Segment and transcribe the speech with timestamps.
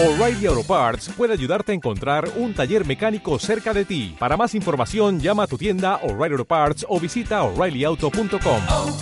[0.00, 4.14] O'Reilly Auto Parts puede ayudarte a encontrar un taller mecánico cerca de ti.
[4.16, 8.62] Para más información, llama a tu tienda O'Reilly Auto Parts o visita oreillyauto.com.
[8.68, 8.96] oh,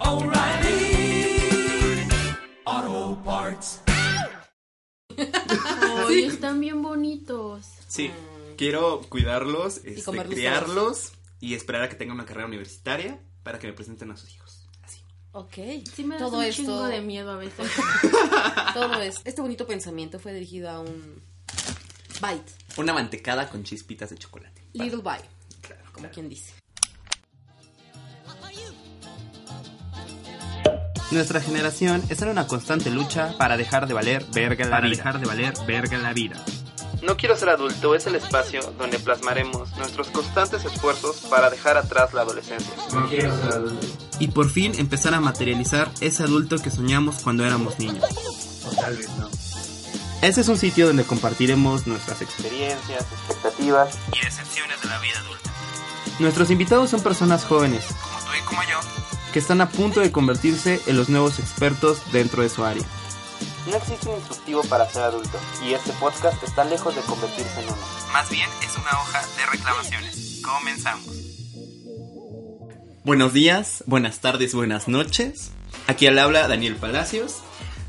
[0.00, 1.38] oh, O'Reilly
[2.64, 3.80] Auto Parts.
[6.08, 7.68] Ay, están bien bonitos.
[7.86, 8.10] Sí,
[8.56, 13.72] quiero cuidarlos, este, criarlos y esperar a que tengan una carrera universitaria para que me
[13.72, 14.45] presenten a sus hijos.
[15.38, 15.54] Ok.
[15.94, 17.70] Sí me da todo un esto, chingo de miedo a veces.
[18.74, 21.22] todo es, este bonito pensamiento fue dirigido a un
[22.22, 24.62] bite, Una mantecada con chispitas de chocolate.
[24.72, 25.28] little bite,
[25.60, 26.14] Claro, como claro.
[26.14, 26.54] quien dice.
[31.10, 34.96] Nuestra generación está en una constante lucha para dejar de valer verga la para vida.
[34.96, 36.42] dejar de valer verga en la vida.
[37.02, 42.14] No quiero ser adulto es el espacio donde plasmaremos nuestros constantes esfuerzos para dejar atrás
[42.14, 42.72] la adolescencia.
[42.92, 43.86] No quiero ser adulto.
[44.18, 48.04] Y por fin empezar a materializar ese adulto que soñamos cuando éramos niños.
[48.64, 49.28] O tal vez no.
[50.22, 55.50] Este es un sitio donde compartiremos nuestras experiencias, expectativas y decepciones de la vida adulta.
[56.18, 58.80] Nuestros invitados son personas jóvenes, como tú y como yo,
[59.32, 62.84] que están a punto de convertirse en los nuevos expertos dentro de su área.
[63.66, 67.66] No existe un instructivo para ser adulto y este podcast está lejos de convertirse en
[67.66, 67.82] uno.
[68.12, 70.40] Más bien es una hoja de reclamaciones.
[70.42, 71.25] Comenzamos.
[73.06, 75.52] Buenos días, buenas tardes, buenas noches.
[75.86, 77.36] Aquí al habla Daniel Palacios.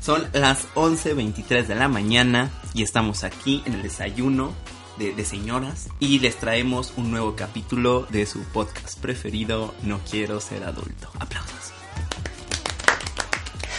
[0.00, 4.52] Son las 11.23 de la mañana y estamos aquí en el desayuno
[4.96, 10.40] de, de señoras y les traemos un nuevo capítulo de su podcast preferido, No quiero
[10.40, 11.10] ser adulto.
[11.18, 11.72] Aplausos.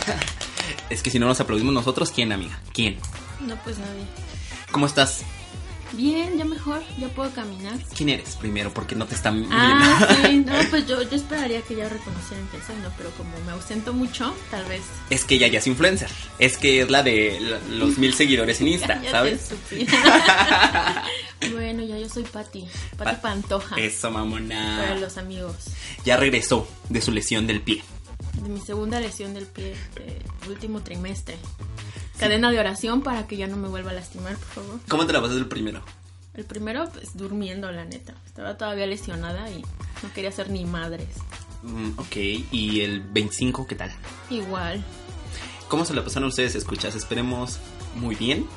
[0.89, 2.59] es que si no nos aplaudimos nosotros, ¿quién amiga?
[2.73, 2.97] ¿Quién?
[3.47, 4.03] No, pues nadie.
[4.73, 5.23] ¿Cómo estás?
[5.93, 7.73] Bien, ya mejor, ya puedo caminar.
[7.95, 8.71] ¿Quién eres primero?
[8.73, 9.45] Porque no te están.
[9.51, 13.31] Ah, sí, no, pues yo, yo esperaría que ya reconocieran que soy, no, pero como
[13.45, 14.81] me ausento mucho, tal vez.
[15.09, 16.09] Es que ella ya es influencer.
[16.37, 19.49] Es que es la de la- los mil seguidores en Insta, Cállate, ¿sabes?
[21.51, 23.75] bueno, ya yo soy Patti, Patti Pa- Pantoja.
[23.77, 24.77] Eso, mamona.
[24.81, 25.55] Para los amigos.
[26.05, 27.83] Ya regresó de su lesión del pie.
[28.41, 31.37] De mi segunda lesión del pie del último trimestre.
[32.19, 34.79] Cadena de oración para que ya no me vuelva a lastimar, por favor.
[34.89, 35.81] ¿Cómo te la pasas el primero?
[36.33, 38.13] El primero, pues durmiendo, la neta.
[38.25, 39.61] Estaba todavía lesionada y
[40.03, 41.07] no quería ser ni madres.
[41.63, 42.15] Mm, ok,
[42.51, 43.91] ¿y el 25 qué tal?
[44.29, 44.83] Igual.
[45.69, 46.95] ¿Cómo se la pasaron ustedes, escuchas?
[46.95, 47.59] Esperemos
[47.95, 48.47] muy bien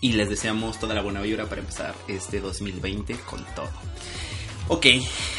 [0.00, 3.70] y les deseamos toda la buena vibra para empezar este 2020 con todo.
[4.70, 4.84] Ok,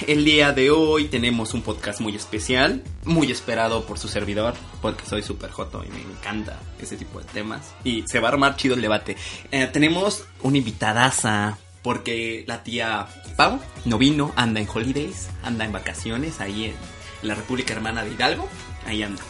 [0.08, 5.06] el día de hoy tenemos un podcast muy especial, muy esperado por su servidor, porque
[5.06, 7.76] soy súper joto y me encanta ese tipo de temas.
[7.84, 9.18] Y se va a armar chido el debate.
[9.52, 15.74] Eh, tenemos una invitadaza, porque la tía Pau no vino, anda en holidays, anda en
[15.74, 16.74] vacaciones ahí en
[17.22, 18.50] la República Hermana de Hidalgo,
[18.88, 19.22] ahí anda.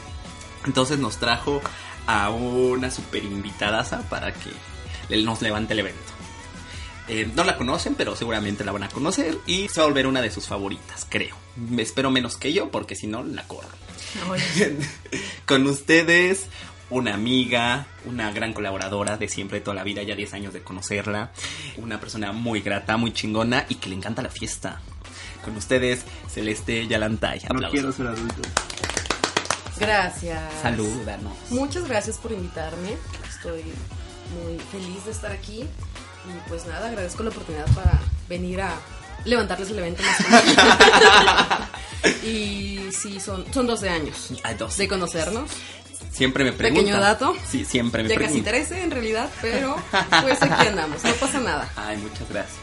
[0.66, 1.62] Entonces nos trajo
[2.08, 6.19] a una super invitadaza para que nos levante el evento.
[7.10, 10.06] Eh, no la conocen, pero seguramente la van a conocer y se va a volver
[10.06, 11.36] una de sus favoritas, creo.
[11.56, 13.68] Me espero menos que yo, porque si no, la corro.
[15.46, 16.46] Con ustedes,
[16.92, 21.32] una amiga, una gran colaboradora de siempre, toda la vida, ya 10 años de conocerla.
[21.78, 24.82] Una persona muy grata, muy chingona y que le encanta la fiesta.
[25.44, 27.42] Con ustedes, Celeste Yalantay.
[27.54, 28.42] No quiero ser adulto.
[29.80, 30.42] Gracias.
[30.62, 31.34] Salúdanos.
[31.50, 32.98] Muchas gracias por invitarme.
[33.28, 33.64] Estoy
[34.44, 35.66] muy feliz de estar aquí.
[36.28, 38.74] Y pues nada, agradezco la oportunidad para venir a
[39.26, 41.70] levantarles el evento más
[42.24, 44.34] Y sí, son, son 12 años
[44.78, 45.50] de conocernos.
[46.12, 46.86] Siempre me preguntan.
[46.86, 47.36] Pequeño dato.
[47.50, 48.54] Sí, siempre me Ya casi preguntan.
[48.54, 49.76] 13 en realidad, pero
[50.22, 51.72] pues aquí andamos, no pasa nada.
[51.76, 52.58] Ay, muchas gracias.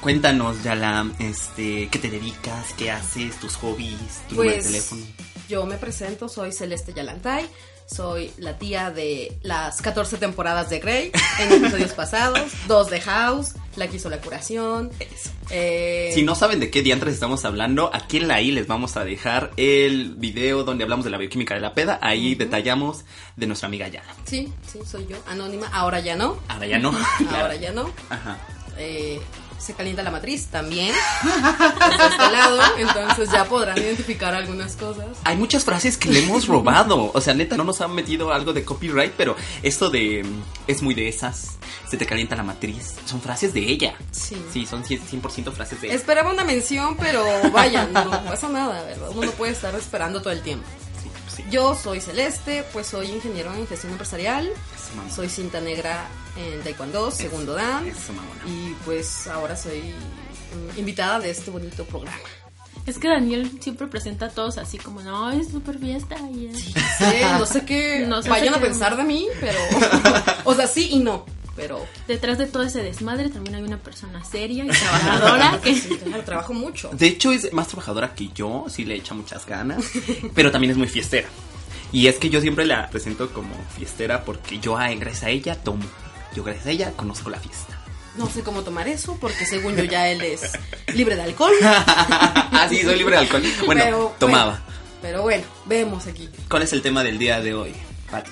[0.00, 2.72] Cuéntanos, Yala, este, ¿qué te dedicas?
[2.76, 3.36] ¿Qué haces?
[3.38, 4.22] ¿Tus hobbies?
[4.28, 5.02] ¿Tu número de Pues teléfono?
[5.48, 7.48] yo me presento, soy Celeste Yalantay,
[7.90, 13.54] soy la tía de las 14 temporadas de Grey en episodios pasados, dos de House,
[13.76, 14.90] la que hizo la curación.
[15.00, 15.30] Eso.
[15.50, 18.96] eh, Si no saben de qué diantres estamos hablando, aquí en la I les vamos
[18.96, 21.98] a dejar el video donde hablamos de la bioquímica de la peda.
[22.02, 23.04] Ahí detallamos
[23.36, 24.14] de nuestra amiga Yala.
[24.24, 26.92] Sí, sí, soy yo, anónima, ahora ya no, Ahora ya no.
[27.18, 27.36] Claro.
[27.44, 27.90] ahora ya no.
[28.08, 28.38] Ajá.
[28.78, 29.20] Eh,
[29.60, 35.06] se calienta la matriz también, este lado, entonces ya podrán identificar algunas cosas.
[35.24, 37.10] Hay muchas frases que le hemos robado.
[37.12, 40.82] O sea, neta, no nos han metido algo de copyright, pero esto de mm, es
[40.82, 41.58] muy de esas,
[41.88, 43.94] se te calienta la matriz, son frases de ella.
[44.10, 44.36] Sí.
[44.52, 45.96] Sí, son 100%, 100% frases de ella.
[45.96, 49.10] Esperaba una mención, pero vaya, no pasa nada, ¿verdad?
[49.10, 50.66] Uno no puede estar esperando todo el tiempo.
[51.34, 51.44] Sí.
[51.50, 57.10] Yo soy Celeste, pues soy ingeniero en gestión empresarial, Eso, soy cinta negra en Taekwondo,
[57.10, 58.12] segundo Dan, Eso,
[58.46, 59.80] y pues ahora soy
[60.74, 62.18] mm, invitada de este bonito programa.
[62.86, 66.16] Es que Daniel siempre presenta a todos así como, no, es súper fiesta.
[66.34, 69.58] Y es- Sí, no sé qué No sé vayan qué- a pensar de mí, pero.
[70.44, 71.24] o sea, sí y no.
[71.60, 71.86] Pero.
[72.08, 75.74] Detrás de todo ese desmadre también hay una persona seria y trabajadora que...
[75.74, 76.90] Sí, claro, trabajo mucho.
[76.92, 79.84] De hecho, es más trabajadora que yo, sí le echa muchas ganas,
[80.34, 81.28] pero también es muy fiestera.
[81.92, 85.54] Y es que yo siempre la presento como fiestera porque yo, ah, gracias a ella,
[85.56, 85.84] tomo.
[86.34, 87.76] Yo, gracias a ella, conozco la fiesta.
[88.16, 90.52] No sé cómo tomar eso, porque según yo ya él es
[90.94, 91.52] libre de alcohol.
[91.62, 93.42] ah, sí, soy libre de alcohol.
[93.66, 94.50] Bueno, Pero, tomaba.
[94.52, 94.64] bueno,
[95.02, 96.28] pero bueno, vemos aquí.
[96.48, 97.72] ¿Cuál es el tema del día de hoy,
[98.10, 98.30] Pati?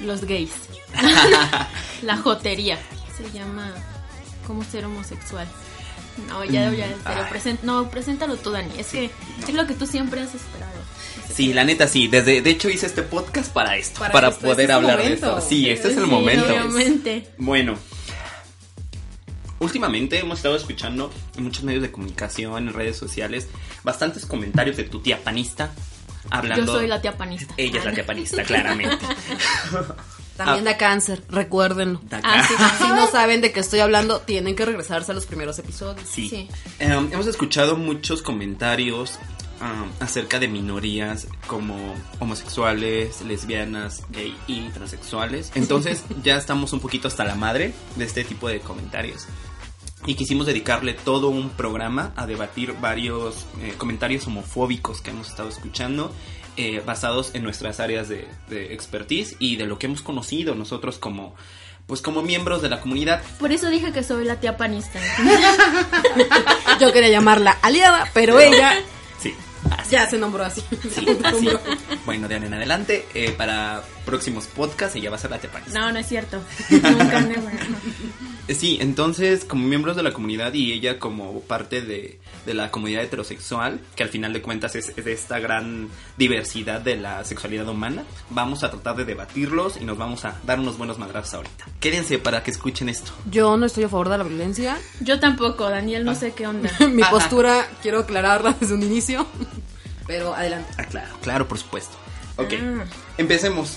[0.00, 0.50] Los gays.
[2.02, 2.78] La jotería.
[3.16, 3.72] Se llama
[4.46, 5.46] ¿Cómo ser homosexual?
[6.26, 7.30] No, ya, ya, pero ay.
[7.30, 8.70] present, no, preséntalo tú, Dani.
[8.78, 9.10] Es que
[9.46, 10.72] es lo que tú siempre has esperado.
[11.32, 12.08] Sí, la neta sí.
[12.08, 14.74] Desde, de hecho hice este podcast para esto, para, Para esto, poder este es el
[14.74, 15.40] hablar de esto.
[15.40, 16.46] Sí, este es el momento.
[16.46, 17.28] Obviamente.
[17.38, 17.76] Bueno,
[19.60, 23.48] últimamente hemos estado escuchando en muchos medios de comunicación, en redes sociales,
[23.84, 25.72] bastantes comentarios de tu tía panista
[26.30, 26.66] hablando.
[26.66, 27.54] Yo soy la tía panista.
[27.56, 29.04] Ella es la Ah, tía panista, claramente.
[30.38, 32.00] También da cáncer, recuérdenlo.
[32.08, 35.26] Da Ah, sí, Si no saben de qué estoy hablando, tienen que regresarse a los
[35.26, 36.08] primeros episodios.
[36.08, 36.28] Sí.
[36.28, 36.48] Sí.
[36.78, 39.18] Em, hemos escuchado muchos comentarios
[39.60, 45.50] am, acerca de minorías como homosexuales, lesbianas, gay y transexuales.
[45.56, 49.26] Entonces ya estamos un poquito hasta la madre de este tipo de comentarios.
[50.06, 55.48] Y quisimos dedicarle todo un programa a debatir varios eh, comentarios homofóbicos que hemos estado
[55.48, 56.12] escuchando,
[56.58, 60.98] eh, basados en nuestras áreas de, de expertise y de lo que hemos conocido nosotros
[60.98, 61.34] como,
[61.86, 63.22] pues como miembros de la comunidad.
[63.38, 65.00] Por eso dije que soy la tía panista.
[66.80, 68.74] Yo quería llamarla aliada, pero ella
[69.20, 69.34] Sí,
[69.70, 70.62] así ya se nombró así.
[70.94, 71.48] Sí, así.
[72.04, 75.78] Bueno, de ahora en adelante, eh, para próximos podcasts, ella va a ser la tepanista.
[75.78, 76.40] No, no es cierto.
[76.70, 77.76] Nunca, never, no.
[78.48, 83.02] Sí, entonces, como miembros de la comunidad y ella como parte de, de la comunidad
[83.02, 87.68] heterosexual, que al final de cuentas es, es de esta gran diversidad de la sexualidad
[87.68, 91.66] humana, vamos a tratar de debatirlos y nos vamos a dar unos buenos madrazos ahorita.
[91.78, 93.12] Quédense para que escuchen esto.
[93.30, 94.78] Yo no estoy a favor de la violencia.
[95.00, 96.70] Yo tampoco, Daniel, no sé qué onda.
[96.90, 97.10] Mi Ajá.
[97.10, 99.26] postura quiero aclararla desde un inicio.
[100.06, 100.70] Pero adelante.
[100.78, 101.96] Ah, claro, claro, por supuesto.
[102.36, 102.84] Ok, Ah.
[103.18, 103.76] empecemos.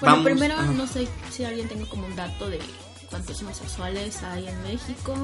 [0.00, 0.24] Bueno, Vamos.
[0.24, 0.72] primero, Ajá.
[0.72, 2.58] no sé si alguien tenga como un dato de
[3.10, 5.14] cuántos homosexuales hay en México.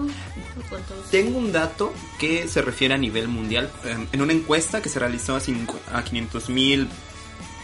[1.11, 3.71] Tengo un dato que se refiere a nivel mundial.
[4.13, 5.41] En una encuesta que se realizó a,
[5.99, 6.89] a 500 mil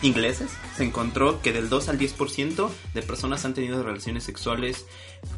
[0.03, 4.87] ingleses, se encontró que del 2 al 10% de personas han tenido relaciones sexuales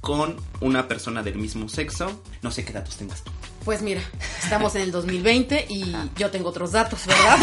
[0.00, 2.22] con una persona del mismo sexo.
[2.42, 3.30] No sé qué datos tengas tú.
[3.64, 4.00] Pues mira,
[4.42, 7.38] estamos en el 2020 y yo tengo otros datos, ¿verdad?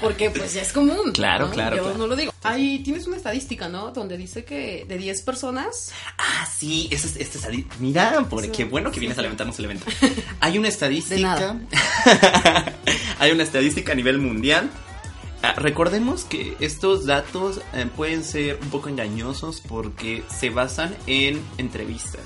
[0.00, 1.12] Porque pues ya es común.
[1.12, 1.52] Claro, ¿no?
[1.52, 1.98] claro, Yo claro.
[1.98, 2.32] no lo digo.
[2.42, 3.92] Ahí tienes una estadística, ¿no?
[3.92, 8.64] Donde dice que de 10 personas, Ah, sí, esa es, esta estadi- Mira, por qué
[8.64, 9.86] bueno que sí, vienes a levantarnos el evento.
[10.40, 11.20] Hay una estadística.
[11.20, 11.60] nada.
[13.18, 14.70] Hay una estadística a nivel mundial.
[15.42, 21.40] Ah, recordemos que estos datos eh, pueden ser un poco engañosos porque se basan en
[21.58, 22.22] entrevistas.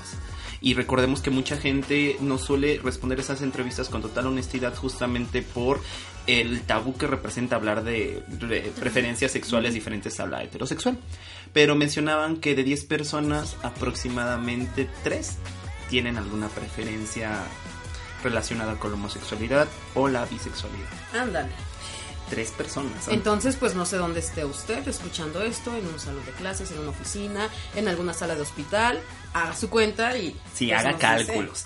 [0.63, 5.81] Y recordemos que mucha gente no suele responder esas entrevistas con total honestidad justamente por
[6.27, 8.23] el tabú que representa hablar de,
[8.79, 10.99] preferencias sexuales diferentes a la heterosexual.
[11.51, 15.37] Pero mencionaban que de 10 personas, aproximadamente 3
[15.89, 17.39] tienen alguna preferencia
[18.23, 20.87] relacionada con la homosexualidad o la bisexualidad.
[21.13, 21.49] ándale.
[22.31, 23.07] Tres personas.
[23.07, 23.13] ¿no?
[23.13, 26.79] Entonces, pues no sé dónde esté usted escuchando esto, en un salón de clases, en
[26.79, 28.99] una oficina, en alguna sala de hospital,
[29.33, 30.35] haga su cuenta y...
[30.53, 30.99] Sí, pues, haga dice.
[31.01, 31.65] cálculos.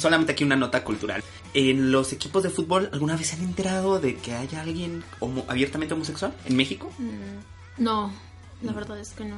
[0.00, 1.22] Solamente aquí una nota cultural.
[1.52, 5.44] En los equipos de fútbol, ¿alguna vez se han enterado de que haya alguien homo-
[5.48, 6.90] abiertamente homosexual en México?
[6.98, 8.10] Mm, No,
[8.62, 9.36] la verdad es que no.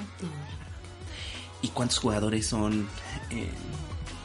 [1.63, 2.89] ¿Y cuántos jugadores son
[3.31, 3.49] eh,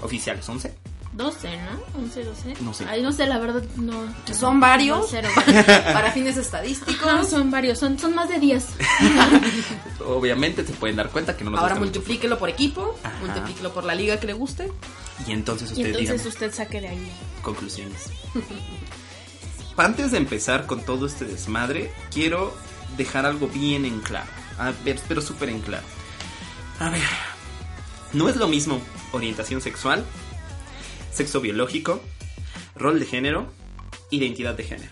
[0.01, 0.47] oficiales?
[0.47, 0.71] ¿11?
[1.13, 2.01] 12, ¿no?
[2.01, 2.53] 11, 12.
[2.61, 2.85] No sé.
[2.89, 3.93] Ay, no sé, la verdad, no.
[4.33, 4.99] ¿Son varios?
[4.99, 5.29] No, cero.
[5.93, 7.05] Para fines estadísticos.
[7.05, 8.65] No, son varios, son, son más de 10.
[10.07, 13.15] Obviamente se pueden dar cuenta que no nos Ahora multiplíquelo por equipo, Ajá.
[13.21, 14.71] multiplíquelo por la liga que le guste.
[15.27, 17.11] Y entonces Y ustedes entonces usted saque de ahí.
[17.41, 18.09] conclusiones.
[19.77, 22.55] Antes de empezar con todo este desmadre, quiero
[22.97, 24.29] dejar algo bien en claro.
[24.59, 25.85] A ver, pero súper en claro.
[26.79, 27.01] A ver,
[28.13, 28.79] no es lo mismo
[29.11, 30.05] orientación sexual,
[31.13, 32.01] sexo biológico,
[32.75, 33.47] rol de género,
[34.09, 34.91] identidad de género.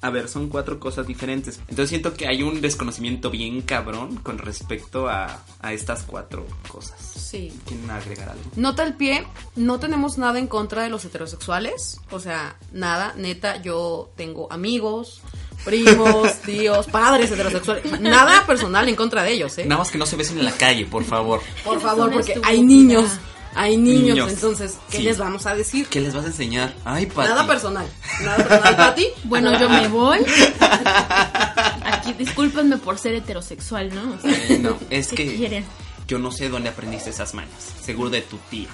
[0.00, 1.58] A ver, son cuatro cosas diferentes.
[1.62, 7.00] Entonces siento que hay un desconocimiento bien cabrón con respecto a, a estas cuatro cosas.
[7.00, 7.52] Sí.
[7.66, 8.44] ¿Quieren agregar algo?
[8.54, 12.00] Nota al pie, no tenemos nada en contra de los heterosexuales.
[12.12, 15.20] O sea, nada, neta, yo tengo amigos,
[15.64, 18.00] primos, tíos, padres heterosexuales.
[18.00, 19.64] Nada personal en contra de ellos, ¿eh?
[19.64, 21.40] Nada más que no se besen en la calle, por favor.
[21.64, 23.18] Por favor, porque hay niños
[23.54, 24.32] hay niños, Niños.
[24.32, 25.02] entonces, ¿qué Sí.
[25.02, 25.86] les vamos a decir?
[25.88, 26.74] ¿Qué les vas a enseñar?
[26.84, 27.28] Ay, Pati.
[27.28, 27.86] Nada personal.
[28.22, 29.06] Nada personal para ti.
[29.24, 30.18] Bueno, yo me voy.
[31.84, 34.14] Aquí, discúlpenme por ser heterosexual, ¿no?
[34.14, 35.64] O sea, Eh, no, es ¿qué que quieren?
[36.06, 37.74] yo no sé dónde aprendiste esas mañas.
[37.82, 38.68] Seguro de tu tía.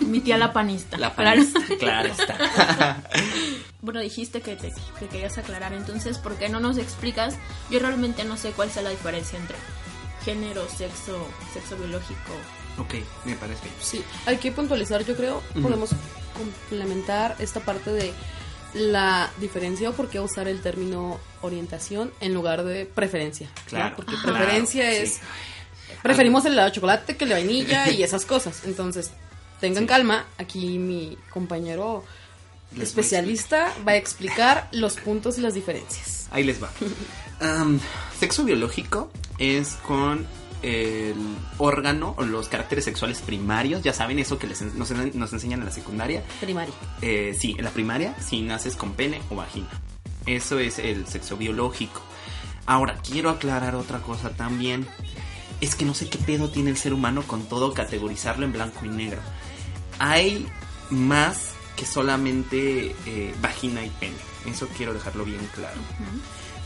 [0.00, 0.96] Mi tía la panista.
[0.98, 1.40] La Claro.
[1.42, 3.02] panista, claro está.
[3.82, 7.34] Bueno, dijiste que, te, que querías aclarar, entonces, ¿por qué no nos explicas?
[7.70, 9.56] Yo realmente no sé cuál sea la diferencia entre
[10.22, 12.32] género, sexo, sexo biológico.
[12.78, 13.74] Ok, me parece bien.
[13.80, 15.90] Sí, hay que puntualizar, yo creo, podemos
[16.36, 18.12] complementar esta parte de
[18.74, 23.48] la diferencia o por qué usar el término orientación en lugar de preferencia.
[23.48, 23.62] ¿no?
[23.68, 23.96] Claro.
[23.96, 24.22] Porque Ajá.
[24.32, 25.20] preferencia Claro, es sí.
[26.02, 28.62] preferimos el helado de chocolate que el de vainilla y esas cosas.
[28.64, 29.10] Entonces,
[29.60, 29.88] tengan Sí.
[29.88, 32.04] calma, aquí mi compañero
[32.76, 36.28] Les especialista va a explicar los puntos y las diferencias.
[36.30, 36.70] Ahí les va.
[38.20, 40.26] Sexo biológico es con
[40.62, 41.16] el
[41.58, 43.82] órgano o los caracteres sexuales primarios.
[43.82, 44.90] Ya saben eso que les nos
[45.32, 46.22] enseñan en la secundaria.
[46.40, 46.74] Primaria.
[47.02, 49.68] Eh, sí, en la primaria, si naces con pene o vagina.
[50.26, 52.02] Eso es el sexo biológico.
[52.66, 54.86] Ahora, quiero aclarar otra cosa también.
[55.60, 58.84] Es que no sé qué pedo tiene el ser humano con todo categorizarlo en blanco
[58.84, 59.20] y negro.
[59.98, 60.46] Hay
[60.90, 64.16] más que solamente eh, vagina y pene.
[64.46, 65.80] Eso quiero dejarlo bien claro.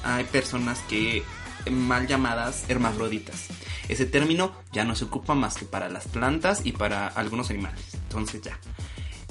[0.04, 1.24] Hay personas que
[1.70, 3.48] mal llamadas hermafroditas.
[3.88, 7.94] Ese término ya no se ocupa más que para las plantas y para algunos animales.
[7.94, 8.58] Entonces ya.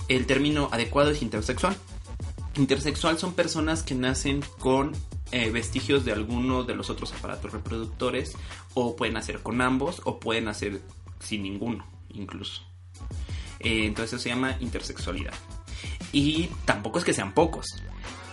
[0.07, 1.75] El término adecuado es intersexual.
[2.55, 4.93] Intersexual son personas que nacen con
[5.31, 8.35] eh, vestigios de alguno de los otros aparatos reproductores
[8.75, 10.81] o pueden nacer con ambos o pueden nacer
[11.19, 12.61] sin ninguno incluso.
[13.59, 15.33] Eh, entonces eso se llama intersexualidad.
[16.11, 17.81] Y tampoco es que sean pocos.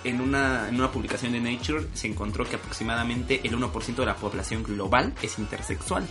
[0.02, 4.16] En una, en una publicación de Nature se encontró que aproximadamente el 1% de la
[4.16, 6.06] población global es intersexual.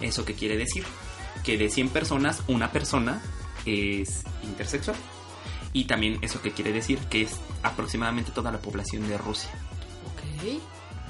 [0.00, 0.84] ¿Eso qué quiere decir?
[1.42, 3.20] Que de 100 personas, una persona
[3.66, 4.96] es intersexual.
[5.72, 7.32] Y también eso que quiere decir que es
[7.62, 9.50] aproximadamente toda la población de Rusia.
[10.12, 10.60] Ok.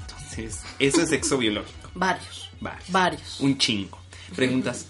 [0.00, 1.91] Entonces, eso es sexo biológico.
[1.95, 2.50] Varios.
[2.61, 2.91] Varios.
[2.91, 3.41] Varios.
[3.41, 3.99] Un chingo.
[4.35, 4.87] Preguntas.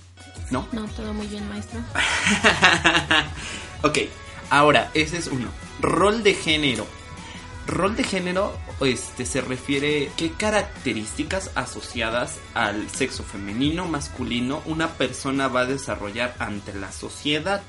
[0.51, 0.69] ¿No?
[0.73, 1.81] No, todo muy bien, maestro.
[3.83, 3.99] ok,
[4.59, 5.49] ahora, ese es uno.
[5.81, 6.87] Rol de género.
[7.67, 15.49] Rol de género este, se refiere qué características asociadas al sexo femenino, masculino, una persona
[15.49, 17.63] va a desarrollar ante la sociedad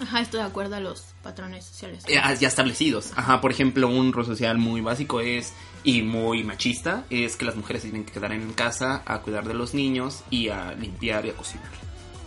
[0.00, 2.02] Ajá, estoy de acuerdo a los patrones sociales.
[2.08, 3.12] eh, ya establecidos.
[3.14, 5.52] Ajá, por ejemplo, un rol social muy básico es
[5.84, 9.54] y muy machista es que las mujeres tienen que quedar en casa a cuidar de
[9.54, 11.70] los niños y a limpiar y a cocinar.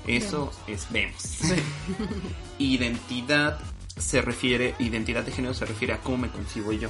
[0.07, 1.39] Eso es vemos.
[2.59, 3.59] identidad
[3.97, 6.89] se refiere, identidad de género se refiere a cómo me concibo yo,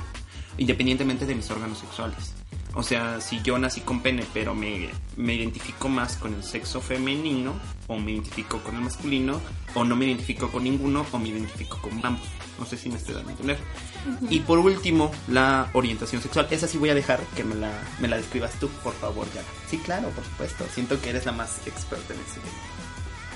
[0.57, 2.33] independientemente de mis órganos sexuales.
[2.75, 6.81] O sea, si yo nací con pene, pero me, me identifico más con el sexo
[6.81, 7.53] femenino,
[7.87, 9.39] o me identifico con el masculino,
[9.73, 12.27] o no me identifico con ninguno, o me identifico con ambos.
[12.59, 13.57] No sé si me estoy dando a entender.
[14.29, 16.47] Y por último, la orientación sexual.
[16.51, 19.41] Esa sí voy a dejar que me la, me la describas tú, por favor, ya.
[19.69, 20.65] Sí, claro, por supuesto.
[20.73, 22.74] Siento que eres la más experta en ese tema.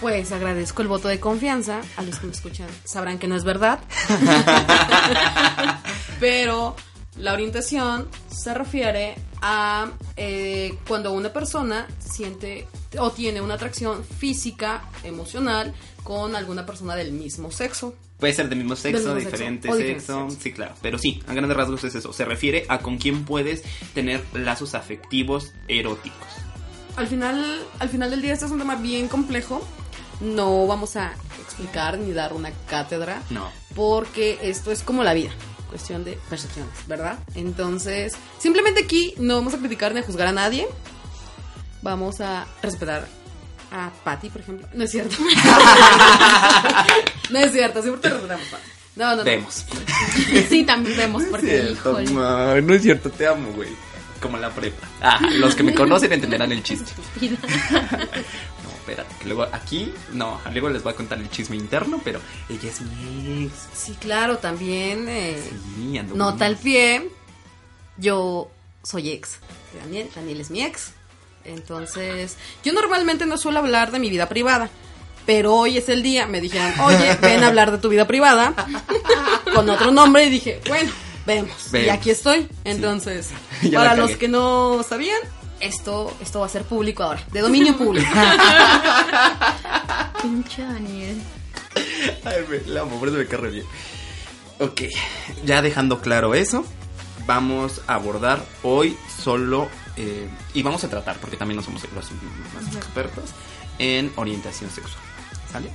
[0.02, 1.82] Pues agradezco el voto de confianza.
[1.98, 3.80] A los que me escuchan sabrán que no es verdad.
[6.20, 6.76] Pero
[7.18, 14.84] la orientación se refiere a eh, cuando una persona siente o tiene una atracción física,
[15.04, 17.94] emocional con alguna persona del mismo sexo.
[18.20, 20.30] Puede ser del mismo sexo, Del mismo diferente sexo, diferente sexo.
[20.42, 20.76] sí, claro.
[20.82, 22.12] Pero sí, a grandes rasgos es eso.
[22.12, 23.64] Se refiere a con quién puedes
[23.94, 26.28] tener lazos afectivos eróticos.
[26.98, 29.66] Al final, al final del día este es un tema bien complejo.
[30.22, 33.22] No vamos a explicar ni dar una cátedra.
[33.30, 33.50] No.
[33.76, 35.30] porque esto es como la vida,
[35.70, 37.18] cuestión de percepciones, ¿verdad?
[37.36, 40.68] Entonces, simplemente aquí no vamos a criticar ni a juzgar a nadie.
[41.82, 43.08] Vamos a respetar
[43.72, 44.68] a Patty, por ejemplo.
[44.74, 45.16] No es cierto.
[47.30, 48.64] no es cierto, siempre te respetamos, Patty.
[48.96, 49.24] No, no, no.
[49.24, 49.66] Vemos.
[50.50, 52.12] Sí, también vemos, porque, Cierto, híjole.
[52.12, 53.70] no, no es cierto, te amo, güey.
[54.20, 54.86] Como la prepa.
[55.02, 56.92] Ah, los que me conocen entenderán el chiste.
[58.90, 62.20] Espérate, que luego aquí, no, luego les voy a contar el chisme interno, pero
[62.50, 63.54] ella es mi ex.
[63.76, 65.06] Sí, claro, también.
[65.08, 65.38] eh,
[65.76, 67.10] Sí, ando nota al pie.
[67.98, 68.50] Yo
[68.84, 69.40] soy ex
[69.74, 70.10] de Daniel.
[70.16, 70.92] Daniel es mi ex.
[71.46, 74.70] Entonces, yo normalmente no suelo hablar de mi vida privada.
[75.26, 76.26] Pero hoy es el día.
[76.26, 78.54] Me dijeron, oye, ven a hablar de tu vida privada.
[79.54, 80.26] Con otro nombre.
[80.26, 80.92] Y dije, bueno,
[81.26, 81.72] vemos.
[81.74, 82.48] Y aquí estoy.
[82.64, 83.30] Entonces,
[83.74, 85.20] para los que no sabían,
[85.60, 87.22] esto, esto va a ser público ahora.
[87.32, 88.10] De dominio público.
[90.22, 91.22] Pinche Daniel.
[92.26, 93.66] Ay, me la amo, por eso me cae re bien.
[94.60, 94.82] Ok,
[95.46, 96.66] ya dejando claro eso,
[97.26, 102.12] vamos a abordar hoy solo, eh, y vamos a tratar, porque también no somos los
[102.54, 103.30] más expertos,
[103.78, 105.02] en orientación sexual.
[105.52, 105.70] ¿Sale?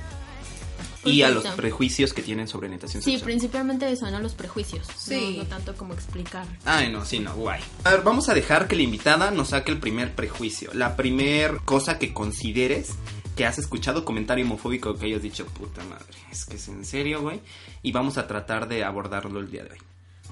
[1.05, 3.25] Y a los prejuicios que tienen sobre orientación Sí, sexual.
[3.31, 4.19] principalmente eso, ¿no?
[4.19, 4.87] Los prejuicios.
[4.97, 5.35] Sí.
[5.37, 6.45] No, no tanto como explicar.
[6.65, 7.61] Ay, no, sí, no, guay.
[7.83, 10.71] A ver, vamos a dejar que la invitada nos saque el primer prejuicio.
[10.73, 12.89] La primer cosa que consideres
[13.35, 17.21] que has escuchado comentario homofóbico que hayas dicho, puta madre, es que es en serio,
[17.21, 17.41] güey.
[17.83, 19.77] Y vamos a tratar de abordarlo el día de hoy.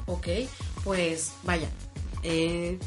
[0.05, 0.27] Ok,
[0.85, 1.67] pues vaya,
[2.23, 2.79] eh,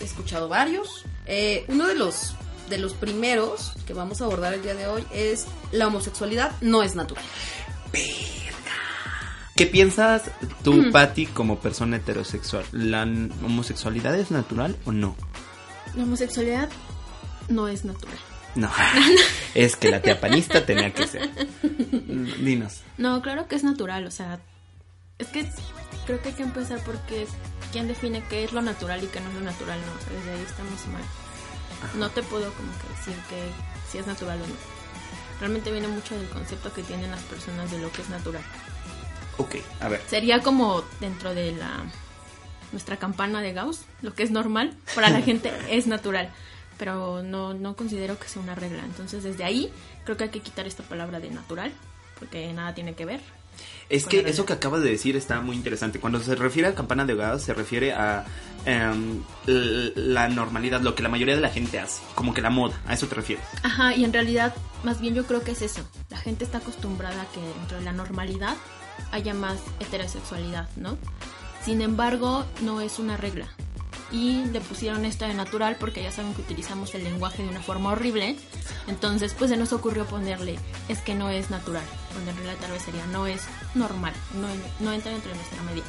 [0.00, 1.04] he escuchado varios.
[1.26, 2.34] Eh, uno de los,
[2.68, 6.82] de los primeros que vamos a abordar el día de hoy es la homosexualidad no
[6.82, 7.24] es natural.
[9.56, 10.30] ¿Qué piensas
[10.64, 12.64] tú, Patty, como persona heterosexual?
[12.72, 15.14] ¿La homosexualidad es natural o no?
[15.94, 16.70] La homosexualidad
[17.48, 18.16] no es natural.
[18.54, 18.70] No,
[19.54, 21.30] es que la tía panista tenía que ser.
[21.62, 22.80] Mm, Dinos.
[22.98, 24.40] No, claro que es natural, o sea,
[25.18, 25.48] es que
[26.06, 27.26] creo que hay que empezar porque
[27.72, 30.12] quién define qué es lo natural y qué no es lo natural, no, o sea,
[30.18, 31.02] desde ahí estamos mal.
[31.96, 33.50] No te puedo como que decir que
[33.90, 34.54] si es natural o no.
[35.40, 38.42] Realmente viene mucho del concepto que tienen las personas de lo que es natural.
[39.38, 40.00] Ok, a ver.
[40.06, 41.84] Sería como dentro de la
[42.70, 46.30] nuestra campana de Gauss, lo que es normal para la gente es natural,
[46.78, 48.84] pero no no considero que sea una regla.
[48.84, 49.72] Entonces, desde ahí
[50.04, 51.72] creo que hay que quitar esta palabra de natural
[52.18, 53.20] porque nada tiene que ver.
[53.92, 56.00] Es que eso que acabas de decir está muy interesante.
[56.00, 58.24] Cuando se refiere a campana de gas, se refiere a
[59.46, 62.80] l- la normalidad, lo que la mayoría de la gente hace, como que la moda,
[62.86, 63.44] a eso te refieres.
[63.62, 65.82] Ajá, y en realidad, más bien yo creo que es eso.
[66.10, 68.56] La gente está acostumbrada a que dentro de la normalidad
[69.10, 70.96] haya más heterosexualidad, ¿no?
[71.64, 73.46] Sin embargo, no es una regla.
[74.12, 77.62] Y le pusieron esto de natural porque ya saben que utilizamos el lenguaje de una
[77.62, 78.36] forma horrible.
[78.86, 81.84] Entonces, pues se nos ocurrió ponerle, es que no es natural.
[82.18, 83.42] En realidad tal vez sería, no es
[83.74, 84.48] normal, no,
[84.84, 85.84] no entra dentro de nuestra medida.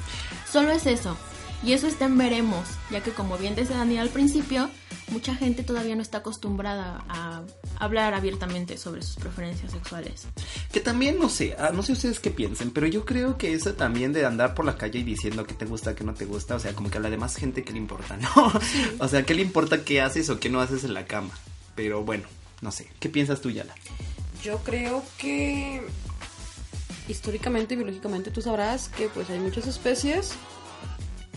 [0.49, 1.17] Solo es eso.
[1.65, 4.69] Y eso está en veremos, ya que como bien decía Daniel al principio,
[5.11, 7.43] mucha gente todavía no está acostumbrada a
[7.79, 10.27] hablar abiertamente sobre sus preferencias sexuales.
[10.73, 13.73] Que también, no sé, ah, no sé ustedes qué piensen, pero yo creo que eso
[13.75, 16.55] también de andar por la calle y diciendo que te gusta, que no te gusta,
[16.55, 18.53] o sea, como que a la demás gente que le importa, ¿no?
[18.99, 21.31] O sea, ¿qué le importa qué haces o qué no haces en la cama?
[21.75, 22.25] Pero bueno,
[22.61, 23.73] no sé, ¿qué piensas tú, Yala?
[24.43, 25.81] Yo creo que
[27.07, 30.35] históricamente y biológicamente tú sabrás que pues hay muchas especies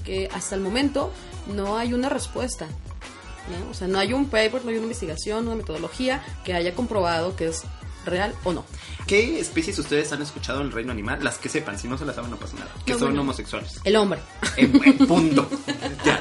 [0.07, 1.13] que hasta el momento
[1.55, 2.67] no hay una respuesta.
[2.67, 3.71] ¿no?
[3.71, 7.37] O sea, no hay un paper, no hay una investigación, una metodología que haya comprobado
[7.37, 7.63] que es
[8.05, 8.65] real o no.
[9.07, 11.23] ¿Qué especies ustedes han escuchado en el reino animal?
[11.23, 12.71] Las que sepan, si no se las saben no pasa nada.
[12.85, 13.21] Que No, son bueno.
[13.23, 13.81] homosexuales.
[13.85, 14.21] El hombre.
[14.57, 15.49] En, en punto.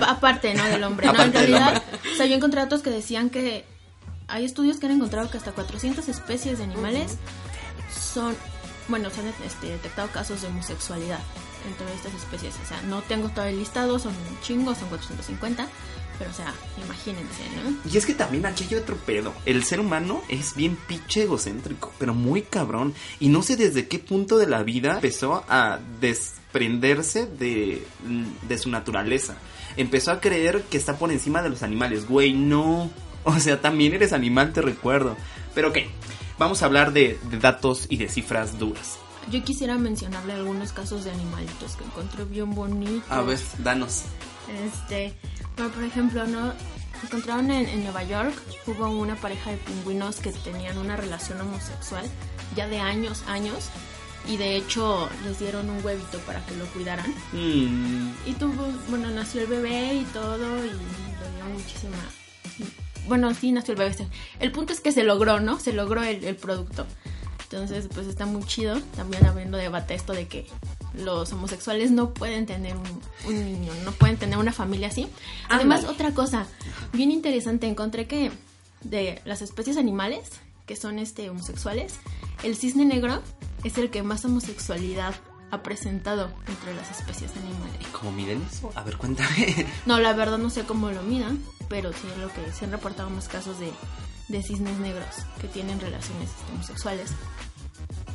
[0.02, 0.64] Aparte, ¿no?
[0.66, 1.08] Del hombre.
[1.12, 1.82] No, en realidad,
[2.14, 3.66] o sea, yo encontré datos que decían que
[4.28, 7.18] hay estudios que han encontrado que hasta 400 especies de animales
[7.96, 8.36] son,
[8.88, 11.20] bueno, se han este, detectado casos de homosexualidad
[11.68, 12.56] entre estas especies.
[12.64, 15.68] O sea, no tengo todo el listado, son un chingo, son 450,
[16.18, 17.92] pero o sea, imagínense, ¿no?
[17.92, 19.34] Y es que también aquí hay otro pedo.
[19.46, 22.94] El ser humano es bien pinche egocéntrico, pero muy cabrón.
[23.20, 27.86] Y no sé desde qué punto de la vida empezó a desprenderse de,
[28.48, 29.36] de su naturaleza.
[29.78, 32.08] Empezó a creer que está por encima de los animales.
[32.08, 32.90] Güey, no.
[33.28, 35.18] O sea, también eres animal, te recuerdo.
[35.56, 35.80] Pero ok,
[36.38, 39.00] vamos a hablar de, de datos y de cifras duras.
[39.32, 43.10] Yo quisiera mencionarle algunos casos de animalitos que encontré bien bonitos.
[43.12, 44.04] A ver, danos.
[44.66, 45.14] Este,
[45.58, 46.54] bueno, por ejemplo, ¿no?
[47.04, 48.34] Encontraron en, en Nueva York,
[48.68, 52.06] hubo una pareja de pingüinos que tenían una relación homosexual
[52.56, 53.70] ya de años, años,
[54.28, 57.12] y de hecho les dieron un huevito para que lo cuidaran.
[57.34, 60.76] Mm, Y tuvo, bueno, nació el bebé y todo, y le
[61.36, 61.98] dio muchísima...
[63.08, 64.08] Bueno, sí, nació el bebé.
[64.40, 65.60] El punto es que se logró, ¿no?
[65.60, 66.88] Se logró el, el producto.
[67.56, 68.82] Entonces, pues está muy chido.
[68.98, 70.46] También habiendo debate esto de que
[70.94, 75.08] los homosexuales no pueden tener un, un niño, no pueden tener una familia así.
[75.50, 76.48] Además, otra cosa
[76.92, 78.32] bien interesante, encontré que
[78.82, 80.32] de las especies animales
[80.66, 81.96] que son este homosexuales,
[82.44, 83.22] el cisne negro
[83.64, 85.16] es el que más homosexualidad
[85.52, 87.88] ha presentado entre las especies animales.
[87.94, 88.70] ¿Cómo miden eso?
[88.76, 89.68] A ver, cuéntame.
[89.86, 92.72] No, la verdad no sé cómo lo midan, pero sí es lo que se han
[92.72, 93.72] reportado más casos de,
[94.28, 95.06] de cisnes negros
[95.42, 97.12] que tienen relaciones homosexuales.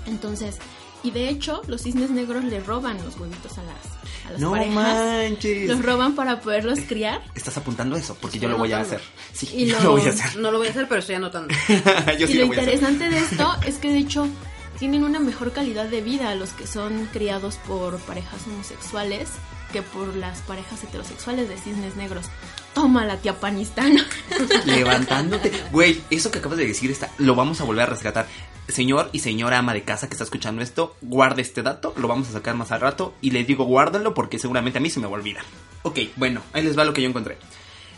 [0.06, 0.56] Entonces,
[1.02, 4.50] y de hecho, los cisnes negros le roban los huevitos a las, a las No
[4.52, 4.74] parejas.
[4.74, 5.68] manches.
[5.68, 7.22] Los roban para poderlos criar.
[7.34, 9.00] Estás apuntando eso, porque yo lo voy a hacer.
[9.32, 10.36] Sí, Y yo lo- lo voy a hacer.
[10.36, 11.54] No lo voy a hacer, pero estoy anotando.
[12.18, 12.74] yo sí y lo lo voy a hacer.
[12.74, 14.26] interesante de esto es que de hecho
[14.78, 19.28] tienen una mejor calidad de vida los que son criados por parejas homosexuales
[19.72, 22.26] que por las parejas heterosexuales de cisnes negros.
[22.74, 24.06] Toma la tía panistana.
[24.64, 25.52] Levantándote.
[25.72, 28.26] Güey, eso que acabas de decir está, lo vamos a volver a rescatar.
[28.68, 32.28] Señor y señora ama de casa que está escuchando esto, guarde este dato, lo vamos
[32.28, 35.06] a sacar más al rato y le digo guárdalo porque seguramente a mí se me
[35.06, 35.44] va a olvidar.
[35.82, 37.36] Ok, bueno, ahí les va lo que yo encontré.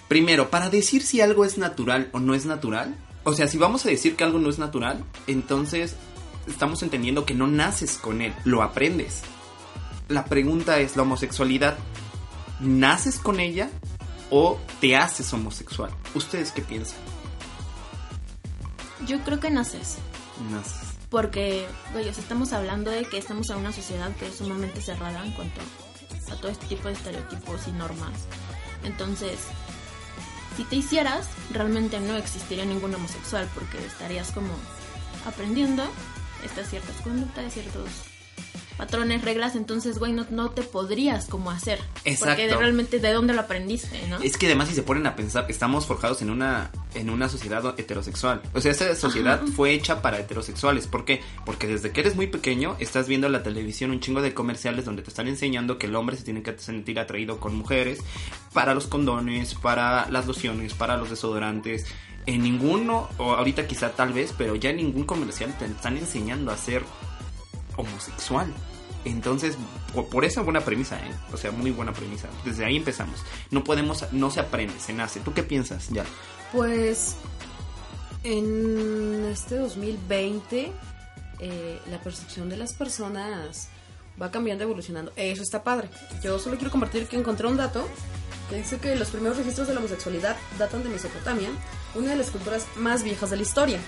[0.09, 3.85] Primero, para decir si algo es natural o no es natural, o sea, si vamos
[3.87, 5.97] a decir que algo no es natural, entonces
[6.47, 9.23] estamos entendiendo que no naces con él, lo aprendes.
[10.09, 11.79] La pregunta es, ¿la homosexualidad
[12.61, 13.71] naces con ella
[14.33, 15.91] o te haces homosexual?
[16.15, 16.99] ¿Ustedes qué piensan?
[19.07, 19.99] Yo creo que naces.
[20.51, 20.89] Naces.
[21.11, 24.81] Porque, güey, o sea, estamos hablando de que estamos en una sociedad que es sumamente
[24.81, 25.61] cerrada en cuanto
[26.31, 28.27] a todo este tipo de estereotipos y normas.
[28.85, 29.39] Entonces,
[30.57, 34.55] si te hicieras, realmente no existiría ningún homosexual porque estarías como
[35.27, 35.85] aprendiendo
[36.43, 38.12] estas ciertas conductas, ciertos
[38.77, 41.79] patrones, reglas, entonces, güey, no, no te podrías como hacer.
[42.05, 42.27] Exacto.
[42.37, 44.19] Porque de- realmente de dónde lo aprendiste, ¿no?
[44.19, 47.63] Es que además si se ponen a pensar, estamos forjados en una, en una sociedad
[47.79, 48.43] heterosexual.
[48.55, 50.87] O sea, esa sociedad fue hecha para heterosexuales.
[50.87, 51.21] ¿Por qué?
[51.45, 54.85] Porque desde que eres muy pequeño estás viendo en la televisión un chingo de comerciales
[54.85, 58.01] donde te están enseñando que el hombre se tiene que sentir atraído con mujeres
[58.53, 61.87] para los condones, para las lociones, para los desodorantes.
[62.25, 66.53] En ninguno, o ahorita quizá tal vez, pero ya en ningún comercial te están enseñando
[66.53, 66.85] a ser
[67.77, 68.53] homosexual.
[69.05, 69.57] Entonces,
[70.11, 71.11] por, esa buena premisa, ¿eh?
[71.33, 72.29] O sea, muy buena premisa.
[72.45, 73.21] Desde ahí empezamos.
[73.51, 75.21] No podemos, no se aprende, se nace.
[75.21, 76.05] ¿Tú qué piensas, ya?
[76.53, 77.17] Pues
[78.23, 80.73] en este 2020
[81.41, 83.69] eh, la percepción de las personas
[84.21, 85.13] va cambiando, evolucionando.
[85.17, 85.89] Eso está padre.
[86.23, 87.89] Yo solo quiero compartir que encontré un dato
[88.49, 91.49] que dice que los primeros registros de la homosexualidad datan de Mesopotamia,
[91.95, 93.79] una de las culturas más viejas de la historia.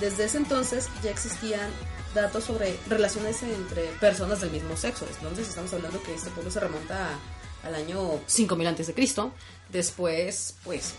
[0.00, 1.70] Desde ese entonces ya existían
[2.14, 5.06] datos sobre relaciones entre personas del mismo sexo.
[5.16, 9.32] Entonces estamos hablando que este pueblo se remonta a- al año 5000 antes de Cristo.
[9.70, 10.94] Después, pues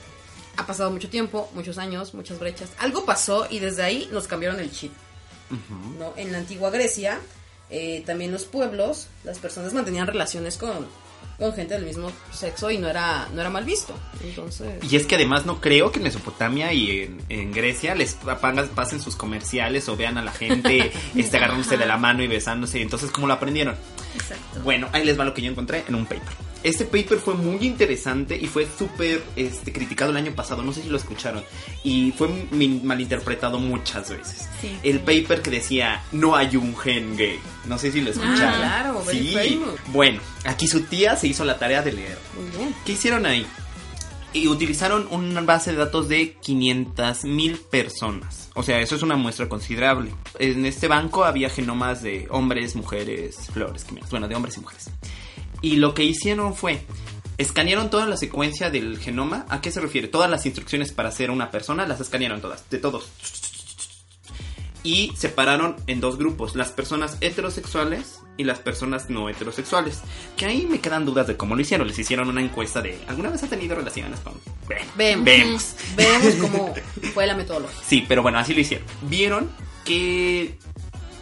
[0.58, 2.70] ha pasado mucho tiempo, muchos años, muchas brechas.
[2.80, 4.94] Algo pasó y desde ahí nos cambiaron el chip.
[6.00, 6.14] ¿no?
[6.16, 7.20] En la antigua Grecia,
[7.70, 10.88] eh, también los pueblos, las personas mantenían relaciones con,
[11.38, 13.94] con gente del mismo sexo y no era, no era mal visto.
[14.24, 18.18] Entonces, Y es que además no creo que en Mesopotamia y en, en Grecia les
[18.76, 22.82] pasen sus comerciales o vean a la gente este, agarrándose de la mano y besándose.
[22.82, 23.76] Entonces, ¿cómo lo aprendieron?
[24.16, 24.62] Exacto.
[24.64, 26.53] Bueno, ahí les va lo que yo encontré en un paper.
[26.64, 30.82] Este paper fue muy interesante y fue súper este, criticado el año pasado, no sé
[30.82, 31.44] si lo escucharon,
[31.84, 34.48] y fue malinterpretado muchas veces.
[34.62, 34.78] Sí.
[34.82, 38.62] El paper que decía, no hay un gen gay, no sé si lo escucharon.
[38.64, 39.62] Ah, claro, sí.
[39.88, 42.18] Bueno, aquí su tía se hizo la tarea de leer.
[42.40, 42.76] muy bien.
[42.86, 43.46] ¿Qué hicieron ahí?
[44.32, 48.50] Y utilizaron una base de datos de 500 mil personas.
[48.56, 50.12] O sea, eso es una muestra considerable.
[50.40, 53.86] En este banco había genomas de hombres, mujeres, flores.
[54.10, 54.90] Bueno, de hombres y mujeres.
[55.64, 56.86] Y lo que hicieron fue,
[57.38, 59.46] escanearon toda la secuencia del genoma.
[59.48, 60.10] ¿A qué se refiere?
[60.10, 63.10] Todas las instrucciones para ser una persona las escanearon todas, de todos.
[64.84, 70.02] Y separaron en dos grupos, las personas heterosexuales y las personas no heterosexuales.
[70.36, 71.88] Que ahí me quedan dudas de cómo lo hicieron.
[71.88, 74.34] Les hicieron una encuesta de, ¿alguna vez ha tenido relaciones con...?
[74.68, 75.24] Bueno, Vemos.
[75.24, 75.76] vemos.
[75.96, 76.74] Vemos cómo
[77.14, 77.80] fue la metodología.
[77.88, 78.86] Sí, pero bueno, así lo hicieron.
[79.04, 79.50] Vieron
[79.86, 80.58] qué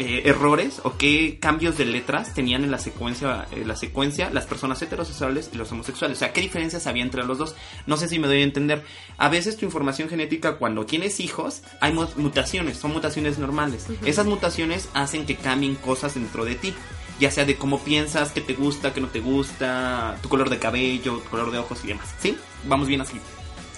[0.01, 4.45] eh, errores o qué cambios de letras tenían en la secuencia, eh, la secuencia las
[4.47, 6.17] personas heterosexuales y los homosexuales.
[6.17, 7.55] O sea, qué diferencias había entre los dos.
[7.85, 8.83] No sé si me doy a entender.
[9.17, 13.85] A veces tu información genética, cuando tienes hijos, hay mu- mutaciones, son mutaciones normales.
[14.03, 16.73] Esas mutaciones hacen que cambien cosas dentro de ti.
[17.19, 20.57] Ya sea de cómo piensas, qué te gusta, qué no te gusta, tu color de
[20.57, 22.07] cabello, tu color de ojos y demás.
[22.19, 22.35] ¿Sí?
[22.65, 23.13] Vamos bien así.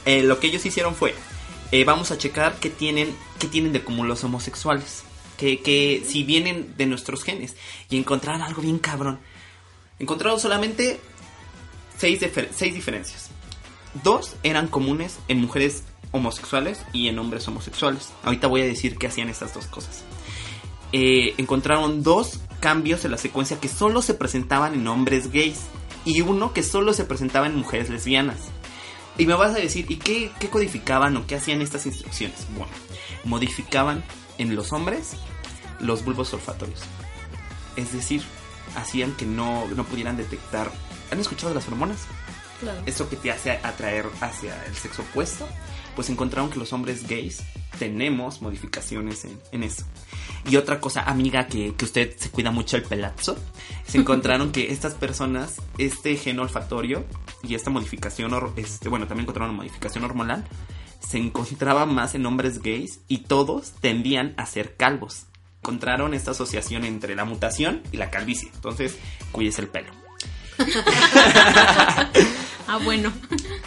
[0.05, 1.13] Eh, lo que ellos hicieron fue,
[1.73, 5.03] eh, vamos a checar qué tienen, qué tienen de común los homosexuales.
[5.37, 7.55] Que, que si vienen de nuestros genes.
[7.89, 9.19] Y encontraron algo bien cabrón.
[9.99, 10.99] Encontraron solamente
[11.97, 12.19] seis,
[12.51, 13.29] seis diferencias.
[14.03, 18.11] Dos eran comunes en mujeres homosexuales y en hombres homosexuales.
[18.23, 20.03] Ahorita voy a decir qué hacían estas dos cosas.
[20.91, 25.61] Eh, encontraron dos cambios en la secuencia que solo se presentaban en hombres gays
[26.05, 28.37] y uno que solo se presentaba en mujeres lesbianas.
[29.17, 32.47] Y me vas a decir, ¿y qué, qué codificaban o qué hacían estas instrucciones?
[32.55, 32.71] Bueno,
[33.23, 34.03] modificaban
[34.37, 35.13] en los hombres
[35.79, 36.81] los bulbos olfatorios.
[37.75, 38.23] Es decir,
[38.75, 40.71] hacían que no, no pudieran detectar...
[41.11, 42.05] ¿Han escuchado de las hormonas?
[42.59, 42.81] Claro.
[42.85, 45.45] eso que te hace atraer hacia el sexo opuesto,
[45.95, 47.43] pues encontraron que los hombres gays
[47.77, 49.83] tenemos modificaciones en, en eso.
[50.49, 53.37] Y otra cosa, amiga, que, que usted se cuida mucho el pelazo,
[53.85, 57.05] se encontraron que estas personas, este gen olfatorio
[57.41, 60.45] y esta modificación, este, bueno, también encontraron una modificación hormonal,
[61.13, 65.27] se encontraba más en hombres gays y todos tendían a ser calvos.
[65.61, 68.49] Encontraron esta asociación entre la mutación y la calvicie.
[68.55, 68.97] Entonces,
[69.31, 69.93] cuídese el pelo.
[72.65, 73.11] Ah, bueno.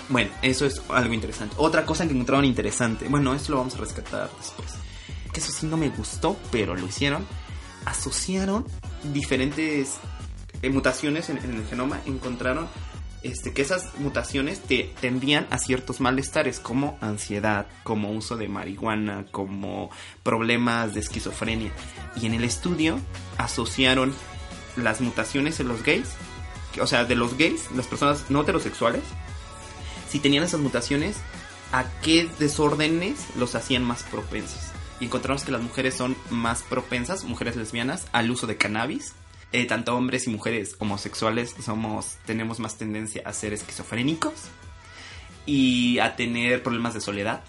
[0.09, 1.55] Bueno, eso es algo interesante.
[1.59, 4.73] Otra cosa que encontraron interesante, bueno, esto lo vamos a rescatar después.
[5.33, 7.27] Que eso sí no me gustó, pero lo hicieron.
[7.85, 8.65] Asociaron
[9.13, 9.99] diferentes
[10.63, 12.01] eh, mutaciones en, en el genoma.
[12.07, 12.69] Encontraron
[13.27, 19.27] este, que esas mutaciones te tendían a ciertos malestares como ansiedad, como uso de marihuana,
[19.33, 19.91] como
[20.23, 21.73] problemas de esquizofrenia.
[22.21, 23.01] Y en el estudio
[23.37, 24.15] asociaron
[24.77, 26.09] las mutaciones en los gays,
[26.81, 29.03] o sea, de los gays, las personas no heterosexuales,
[30.09, 31.17] si tenían esas mutaciones,
[31.73, 34.61] a qué desórdenes los hacían más propensos.
[35.01, 39.15] Y encontramos que las mujeres son más propensas, mujeres lesbianas, al uso de cannabis.
[39.53, 44.33] Eh, tanto hombres y mujeres homosexuales somos, tenemos más tendencia a ser esquizofrénicos
[45.47, 47.43] y a tener problemas de soledad.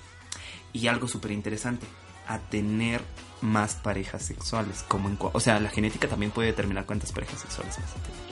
[0.73, 1.85] Y algo súper interesante,
[2.27, 3.01] a tener
[3.41, 4.83] más parejas sexuales.
[4.87, 8.27] Como en, o sea, la genética también puede determinar cuántas parejas sexuales vas a tener.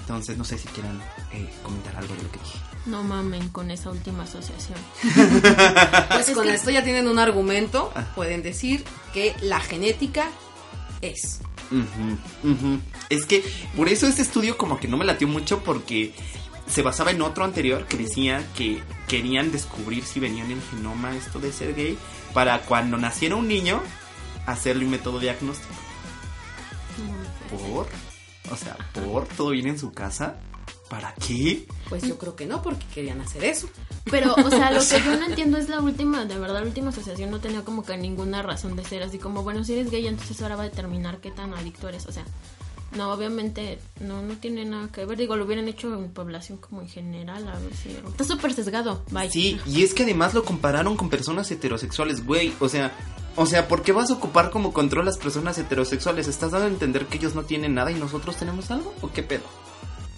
[0.00, 1.00] Entonces, no sé si quieran
[1.32, 2.58] eh, comentar algo de lo que dije.
[2.86, 4.78] No mamen con esa última asociación.
[6.10, 7.92] Pues Es con que- esto ya tienen un argumento.
[7.94, 8.04] Ah.
[8.14, 10.28] Pueden decir que la genética
[11.00, 11.40] es.
[13.10, 13.44] Es que
[13.76, 16.14] por eso este estudio como que no me latió mucho porque
[16.66, 21.16] se basaba en otro anterior que decía que querían descubrir si venía en el genoma
[21.16, 21.98] esto de ser gay
[22.32, 23.82] para cuando naciera un niño
[24.46, 25.74] hacerle un método diagnóstico.
[27.50, 27.86] ¿Por?
[28.50, 29.26] O sea, ¿por?
[29.26, 30.36] ¿Todo viene en su casa?
[30.88, 31.66] ¿Para qué?
[31.88, 33.68] Pues yo creo que no, porque querían hacer eso.
[34.10, 36.90] Pero, o sea, lo que yo no entiendo es la última, de verdad, la última
[36.90, 40.06] asociación no tenía como que ninguna razón de ser así como, bueno, si eres gay,
[40.06, 42.06] entonces ahora va a determinar qué tan adicto eres.
[42.06, 42.24] O sea,
[42.96, 45.18] no, obviamente, no, no tiene nada que ver.
[45.18, 47.90] Digo, lo hubieran hecho en población como en general, a ver si.
[47.90, 49.30] Está súper sesgado, bye.
[49.30, 52.52] Sí, y es que además lo compararon con personas heterosexuales, güey.
[52.60, 52.92] O sea,
[53.36, 56.28] o sea, ¿por qué vas a ocupar como control las personas heterosexuales?
[56.28, 58.94] ¿Estás dando a entender que ellos no tienen nada y nosotros tenemos algo?
[59.00, 59.42] ¿O qué pedo?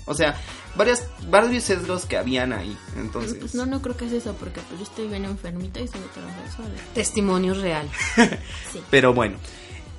[0.06, 0.40] O sea,
[0.76, 2.76] varias, varios sesgos que habían ahí.
[2.96, 5.88] Entonces, Pues no, no creo que es eso, porque pues yo estoy bien enfermita y
[5.88, 6.72] soy heterosexual.
[6.94, 7.88] Testimonio real.
[8.72, 8.80] Sí.
[8.90, 9.36] Pero bueno,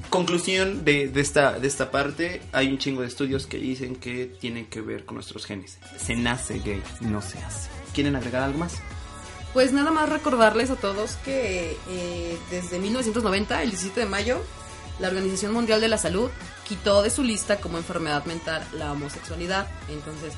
[0.09, 4.25] conclusión de, de esta, de esta parte, hay un chingo de estudios que dicen que
[4.25, 5.77] tiene que ver con nuestros genes.
[5.97, 7.69] Se nace gay, no se hace.
[7.93, 8.75] ¿Quieren agregar algo más?
[9.53, 14.41] Pues nada más recordarles a todos que eh, desde 1990, el 17 de mayo,
[14.99, 16.29] la Organización Mundial de la Salud
[16.67, 19.67] quitó de su lista como enfermedad mental la homosexualidad.
[19.89, 20.33] Entonces,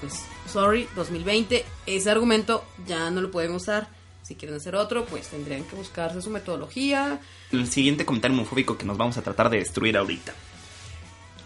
[0.00, 3.88] pues, sorry, 2020, ese argumento ya no lo pueden usar.
[4.22, 7.20] Si quieren hacer otro, pues tendrían que buscarse su metodología.
[7.50, 10.32] El siguiente comentario homofóbico que nos vamos a tratar de destruir ahorita.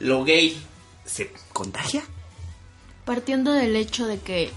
[0.00, 0.60] ¿Lo gay
[1.04, 2.02] se contagia?
[3.04, 4.50] Partiendo del hecho de que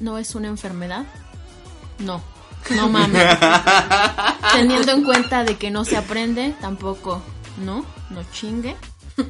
[0.00, 1.06] no es una enfermedad,
[2.00, 2.22] no,
[2.70, 3.38] no mames.
[4.52, 7.22] Teniendo en cuenta de que no se aprende, tampoco,
[7.58, 8.76] no, no chingue.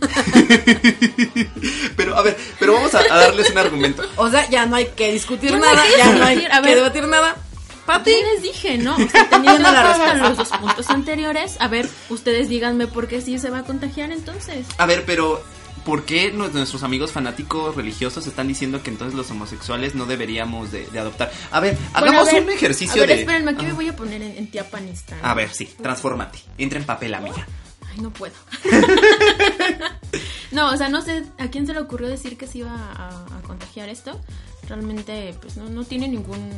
[1.97, 4.03] Pero, a ver, pero vamos a, a darles un argumento.
[4.17, 6.77] O sea, ya no hay que discutir no nada, ya no hay a que ver.
[6.77, 7.37] debatir nada.
[7.87, 8.97] Pati, ¿Qué les dije, no?
[8.97, 10.29] O sea, teniendo Yo la respeto.
[10.29, 14.11] los dos puntos anteriores, a ver, ustedes díganme por qué sí se va a contagiar
[14.11, 14.67] entonces.
[14.79, 15.43] A ver, pero
[15.85, 20.73] ¿por qué nu- nuestros amigos fanáticos religiosos están diciendo que entonces los homosexuales no deberíamos
[20.73, 21.31] de, de adoptar?
[21.51, 23.21] A ver, Bueno, hagamos a ver, un ejercicio A ver, de...
[23.23, 25.17] espérenme, aquí me voy a poner en, en tiapanista.
[25.23, 26.39] A ver, sí, transfórmate.
[26.57, 27.47] Entra en papel, amiga.
[28.01, 28.35] No puedo.
[30.53, 33.43] no, o sea, no sé a quién se le ocurrió decir que se iba a,
[33.47, 34.21] contagiar esto.
[34.69, 36.51] Realmente, pues no, no tiene ningún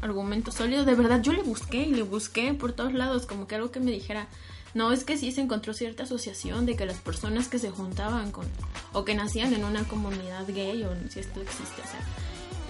[0.00, 0.84] argumento sólido.
[0.84, 3.80] De verdad, yo le busqué y le busqué por todos lados, como que algo que
[3.80, 4.28] me dijera.
[4.74, 8.32] No, es que sí se encontró cierta asociación de que las personas que se juntaban
[8.32, 8.46] con,
[8.92, 12.00] o que nacían en una comunidad gay, o si esto existe, o sea,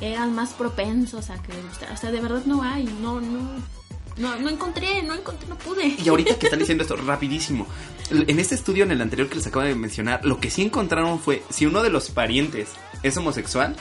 [0.01, 1.90] eran más propensos a que les.
[1.92, 3.51] O sea, de verdad no hay, no, no,
[4.16, 5.96] no, no encontré, no encontré, no pude.
[6.03, 7.66] Y ahorita que están diciendo esto, rapidísimo.
[8.11, 11.18] En este estudio, en el anterior que les acabo de mencionar, lo que sí encontraron
[11.18, 12.70] fue si uno de los parientes
[13.03, 13.75] es homosexual,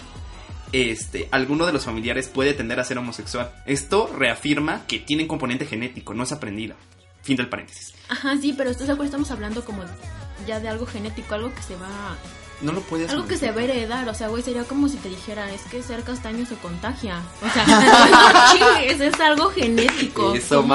[0.71, 3.51] este, alguno de los familiares puede tender a ser homosexual.
[3.65, 6.75] Esto reafirma que tiene un componente genético, no es aprendido.
[7.23, 7.93] Fin del paréntesis.
[8.09, 9.09] Ajá, sí, pero ¿estás de acuerdo?
[9.09, 9.83] Estamos hablando como
[10.47, 12.15] ya de algo genético, algo que se va...
[12.61, 13.09] No lo puedes.
[13.09, 15.61] Algo que se va a heredar, o sea, güey, sería como si te dijera, es
[15.63, 17.21] que ser castaño se contagia.
[17.41, 20.33] O sea, no chingues, es algo genético.
[20.33, 20.65] Eso,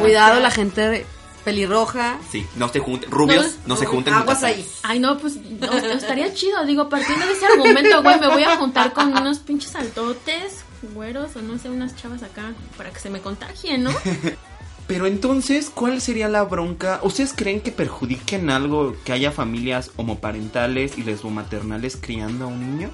[0.00, 1.06] cuidado la gente
[1.46, 2.18] pelirroja.
[2.28, 3.08] Sí, no se junten.
[3.10, 4.12] Rubios, no, No, se junten.
[4.12, 4.66] Aguas ahí.
[4.82, 6.64] Ay, no, pues no, estaría chido.
[6.66, 11.36] Digo, partiendo de ese argumento, güey, me voy a juntar con unos pinches saltotes, güeros,
[11.36, 13.90] o no sé, unas chavas acá, para que se me contagien, ¿no?
[14.86, 17.00] Pero entonces, ¿cuál sería la bronca?
[17.02, 22.90] ¿Ustedes creen que perjudiquen algo que haya familias homoparentales y lesbomaternales criando a un niño?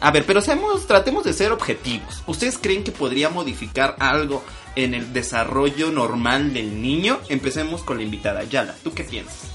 [0.00, 2.22] A ver, pero seamos, tratemos de ser objetivos.
[2.26, 4.42] ¿Ustedes creen que podría modificar algo
[4.74, 7.20] en el desarrollo normal del niño?
[7.28, 8.44] Empecemos con la invitada.
[8.44, 9.50] Yala, ¿tú qué piensas?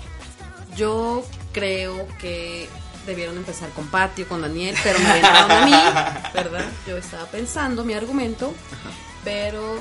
[0.76, 2.70] Yo creo que
[3.06, 6.66] debieron empezar con Patio, con Daniel, pero me aventaron a mí, ¿verdad?
[6.88, 8.54] Yo estaba pensando mi argumento,
[9.24, 9.80] pero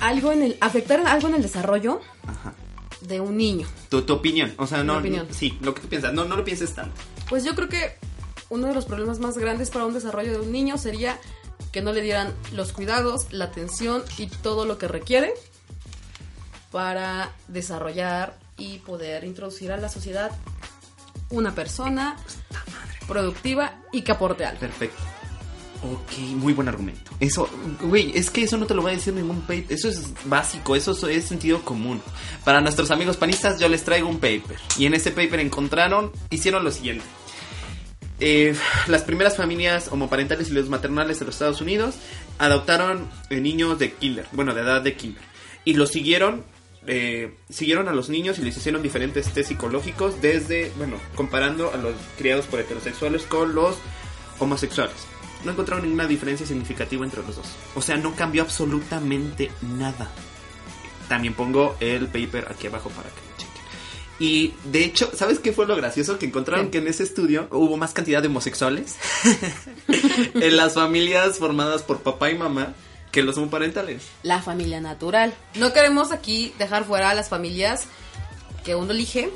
[0.00, 2.54] algo en el afectar algo en el desarrollo Ajá.
[3.00, 3.66] de un niño.
[3.88, 5.26] Tu, tu opinión, o sea, no, opinión.
[5.30, 6.94] sí, lo que tú piensas, no, no lo pienses tanto.
[7.28, 7.96] Pues yo creo que
[8.50, 11.18] uno de los problemas más grandes para un desarrollo de un niño sería
[11.72, 15.32] que no le dieran los cuidados, la atención y todo lo que requiere
[16.70, 20.30] para desarrollar y poder introducir a la sociedad
[21.30, 22.16] una persona
[23.08, 24.60] productiva y que aporte algo.
[24.60, 25.02] Perfecto.
[25.92, 27.10] Ok, muy buen argumento.
[27.20, 27.46] Eso,
[27.82, 29.66] güey, es que eso no te lo va a decir ningún paper.
[29.68, 32.00] Eso es básico, eso es sentido común.
[32.42, 34.56] Para nuestros amigos panistas, yo les traigo un paper.
[34.78, 37.04] Y en ese paper encontraron, hicieron lo siguiente.
[38.18, 38.54] Eh,
[38.86, 41.96] las primeras familias homoparentales y los maternales de los Estados Unidos
[42.38, 45.20] adoptaron eh, niños de killer, bueno, de edad de killer.
[45.66, 46.46] Y los siguieron,
[46.86, 51.76] eh, siguieron a los niños y les hicieron diferentes test psicológicos desde, bueno, comparando a
[51.76, 53.76] los criados por heterosexuales con los
[54.38, 55.13] homosexuales.
[55.44, 57.46] No encontraron ninguna diferencia significativa entre los dos.
[57.74, 60.10] O sea, no cambió absolutamente nada.
[61.08, 63.62] También pongo el paper aquí abajo para que lo chequen.
[64.18, 66.18] Y de hecho, ¿sabes qué fue lo gracioso?
[66.18, 68.96] Que encontraron que en ese estudio hubo más cantidad de homosexuales
[70.34, 72.74] en las familias formadas por papá y mamá
[73.10, 74.02] que los homoparentales.
[74.22, 75.34] La familia natural.
[75.54, 77.84] No queremos aquí dejar fuera a las familias
[78.64, 79.30] que uno elige,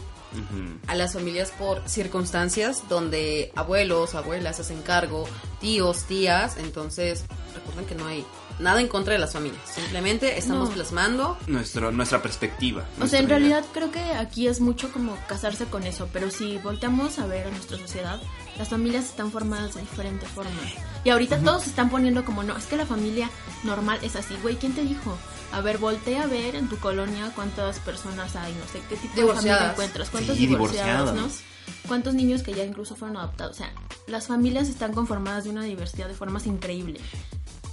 [0.86, 5.26] a las familias por circunstancias donde abuelos, abuelas hacen cargo,
[5.60, 8.24] tíos, tías, entonces recuerden que no hay
[8.58, 10.74] nada en contra de las familias, simplemente estamos No.
[10.74, 12.84] plasmando Nuestro, nuestra perspectiva.
[13.00, 13.38] O sea, en idea.
[13.38, 17.46] realidad creo que aquí es mucho como casarse con eso, pero si volteamos a ver
[17.46, 18.20] a nuestra sociedad,
[18.58, 20.50] las familias están formadas de diferente forma.
[21.04, 23.30] Y ahorita todos se están poniendo como, no, es que la familia
[23.62, 25.16] normal es así, güey, ¿quién te dijo?
[25.52, 29.20] A ver, voltea a ver en tu colonia cuántas personas hay, no sé qué tipo
[29.20, 31.42] de familia encuentras, cuántos Sí, divorciados, divorciadas.
[31.42, 31.88] ¿no?
[31.88, 33.56] Cuántos niños que ya incluso fueron adoptados.
[33.56, 33.72] O sea,
[34.06, 37.00] las familias están conformadas de una diversidad de formas increíble.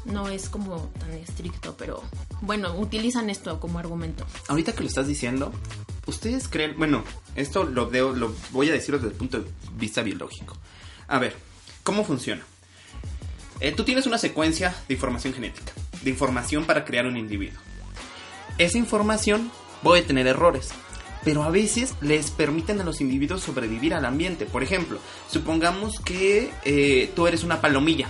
[0.05, 2.01] No es como tan estricto, pero
[2.41, 4.25] bueno, utilizan esto como argumento.
[4.47, 5.51] Ahorita que lo estás diciendo,
[6.05, 6.75] ¿ustedes creen?
[6.77, 7.03] Bueno,
[7.35, 10.55] esto lo, veo, lo voy a decir desde el punto de vista biológico.
[11.07, 11.35] A ver,
[11.83, 12.45] ¿cómo funciona?
[13.59, 17.59] Eh, tú tienes una secuencia de información genética, de información para crear un individuo.
[18.57, 19.51] Esa información
[19.83, 20.69] puede tener errores,
[21.23, 24.45] pero a veces les permiten a los individuos sobrevivir al ambiente.
[24.45, 28.07] Por ejemplo, supongamos que eh, tú eres una palomilla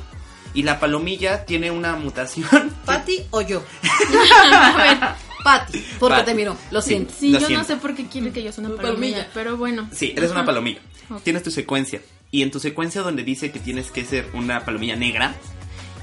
[0.53, 2.71] y la palomilla tiene una mutación.
[2.85, 3.63] Patty o yo.
[5.43, 6.25] Patty, porque Patty.
[6.31, 6.89] te miro, lo Sí.
[6.89, 7.13] siento.
[7.19, 7.61] Sí, Lo yo siento.
[7.67, 9.29] no sé por qué quiere que yo sea una palomilla, palomilla.
[9.33, 9.87] pero bueno.
[9.93, 10.79] Sí, eres una palomilla.
[11.23, 12.01] Tienes tu secuencia.
[12.31, 15.35] Y en tu secuencia donde dice que tienes que ser una palomilla negra,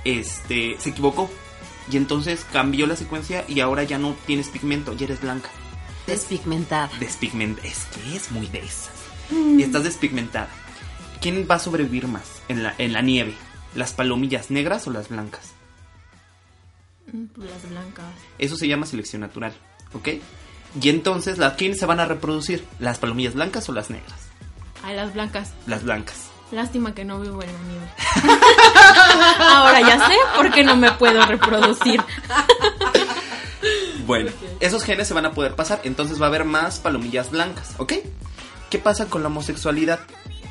[0.04, 1.30] este, se equivocó.
[1.90, 5.50] Y entonces cambió la secuencia y ahora ya no tienes pigmento, ya eres blanca.
[6.06, 6.90] Despigmentada.
[6.98, 7.66] Despigmentada.
[7.66, 8.90] Es que es muy de esas.
[9.30, 10.48] Y estás despigmentada.
[11.20, 13.34] ¿Quién va a sobrevivir más en la, en la nieve?
[13.74, 15.52] ¿Las palomillas negras o las blancas?
[17.12, 18.12] Mm, pues Las blancas.
[18.38, 19.54] Eso se llama selección natural,
[19.92, 20.08] ¿ok?
[20.80, 22.64] Y entonces, ¿las quiénes se van a reproducir?
[22.78, 24.21] ¿Las palomillas blancas o las negras?
[24.82, 25.50] Ay, las blancas.
[25.66, 26.28] Las blancas.
[26.50, 27.86] Lástima que no vivo en la nieve.
[29.40, 32.02] Ahora ya sé por qué no me puedo reproducir.
[34.06, 37.74] Bueno, esos genes se van a poder pasar, entonces va a haber más palomillas blancas,
[37.78, 37.92] ¿ok?
[38.68, 40.00] ¿Qué pasa con la homosexualidad?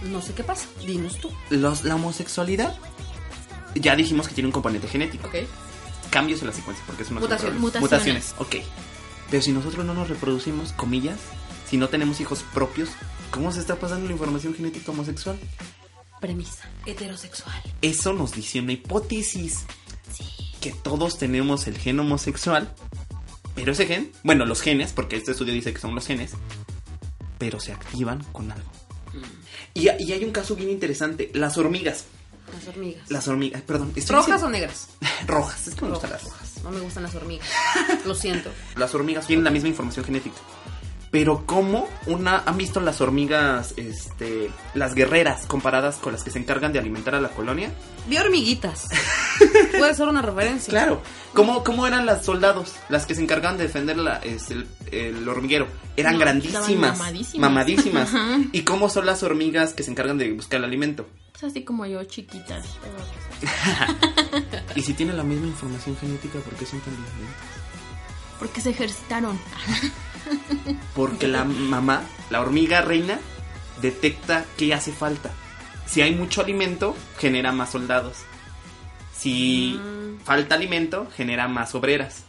[0.03, 1.29] No sé qué pasa, dinos tú.
[1.49, 2.73] Los, la homosexualidad,
[3.75, 5.27] ya dijimos que tiene un componente genético.
[5.27, 5.35] Ok.
[6.09, 7.59] Cambios en la secuencia, porque es un Mutaciones.
[7.59, 7.79] problema.
[7.81, 8.35] Mutaciones.
[8.37, 8.55] ok.
[9.29, 11.17] Pero si nosotros no nos reproducimos, comillas,
[11.69, 12.89] si no tenemos hijos propios,
[13.31, 15.37] ¿cómo se está pasando la información genética homosexual?
[16.19, 16.69] Premisa.
[16.85, 17.61] Heterosexual.
[17.81, 19.65] Eso nos dice una hipótesis.
[20.59, 22.71] Que todos tenemos el gen homosexual.
[23.55, 26.33] Pero ese gen, bueno, los genes, porque este estudio dice que son los genes,
[27.39, 28.69] pero se activan con algo.
[29.73, 31.31] Y, y hay un caso bien interesante.
[31.33, 32.05] Las hormigas.
[32.53, 33.09] Las hormigas.
[33.09, 33.93] Las hormigas, perdón.
[34.07, 34.89] ¿Rojas o negras?
[35.27, 36.63] Rojas, es que me gustan las rojas.
[36.63, 37.47] No me gustan las hormigas.
[38.05, 38.51] Lo siento.
[38.75, 40.37] Las hormigas tienen la misma información genética.
[41.11, 42.41] Pero ¿cómo una...
[42.45, 44.49] ¿Han visto las hormigas, este...
[44.73, 47.69] Las guerreras comparadas con las que se encargan de alimentar a la colonia?
[48.07, 48.87] Vi hormiguitas.
[49.77, 50.71] Puede ser una referencia.
[50.71, 51.01] Claro.
[51.33, 52.75] ¿Cómo, cómo eran las soldados?
[52.87, 55.67] Las que se encargaban de defender la, es, el, el hormiguero.
[55.97, 56.97] Eran No, grandísimas.
[56.97, 57.39] mamadísimas.
[57.51, 58.09] Mamadísimas.
[58.53, 61.07] ¿Y cómo son las hormigas que se encargan de buscar el alimento?
[61.33, 62.65] Pues así como yo, chiquitas.
[64.75, 67.35] Y si tienen la misma información genética, ¿por qué son tan diferentes?
[68.39, 69.37] Porque se ejercitaron.
[70.95, 73.19] Porque la mamá, la hormiga reina,
[73.81, 75.31] detecta que hace falta.
[75.85, 78.17] Si hay mucho alimento, genera más soldados.
[79.15, 79.79] Si
[80.23, 82.23] falta alimento, genera más obreras.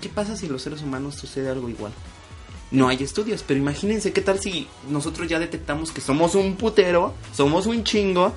[0.00, 1.92] ¿Qué pasa si los seres humanos sucede algo igual?
[2.70, 7.14] No hay estudios, pero imagínense qué tal si nosotros ya detectamos que somos un putero,
[7.34, 8.34] somos un chingo,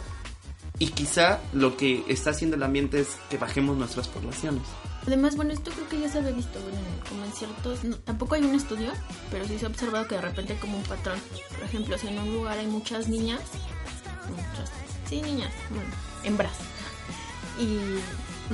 [0.77, 4.63] y quizá lo que está haciendo el ambiente es que bajemos nuestras poblaciones.
[5.07, 7.83] Además, bueno, esto creo que ya se había visto, bueno, como en ciertos...
[7.83, 8.91] no, tampoco hay un estudio,
[9.29, 11.19] pero sí se ha observado que de repente hay como un patrón.
[11.51, 13.41] Por ejemplo, si en un lugar hay muchas niñas,
[14.29, 14.71] muchas
[15.09, 15.89] Sí, niñas, bueno,
[16.23, 16.53] hembras.
[17.57, 17.77] Y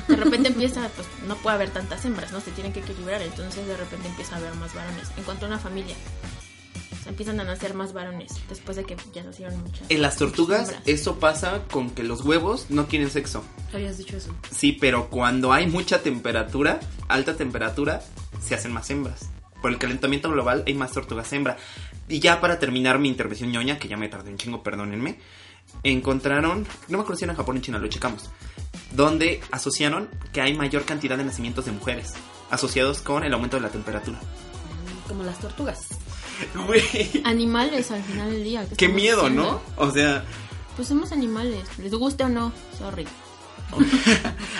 [0.08, 2.40] de repente empieza, pues no puede haber tantas hembras, ¿no?
[2.40, 5.10] Se tienen que equilibrar, entonces de repente empieza a haber más varones.
[5.18, 5.96] En cuanto a una familia,
[7.06, 9.90] empiezan a nacer más varones después de que ya nacieron muchas.
[9.90, 13.44] En las tortugas eso pasa con que los huevos no quieren sexo.
[13.74, 14.34] Habías dicho eso.
[14.52, 18.02] Sí, pero cuando hay mucha temperatura, alta temperatura,
[18.44, 19.30] se hacen más hembras.
[19.62, 21.58] Por el calentamiento global hay más tortugas hembra.
[22.08, 25.20] Y ya para terminar mi intervención ñoña, que ya me tardé un chingo, perdónenme,
[25.84, 28.30] encontraron, no me acuerdo si era en Japón o en China, lo checamos,
[28.92, 32.14] donde asociaron que hay mayor cantidad de nacimientos de mujeres,
[32.50, 34.20] asociados con el aumento de la temperatura.
[35.08, 35.90] Como las tortugas.
[36.68, 38.66] Güey, Animales al final del día.
[38.78, 39.44] ¿qué miedo, haciendo?
[39.44, 39.62] ¿no?
[39.84, 40.24] O sea,
[40.76, 43.08] Pues somos animales, les guste o no, sorry.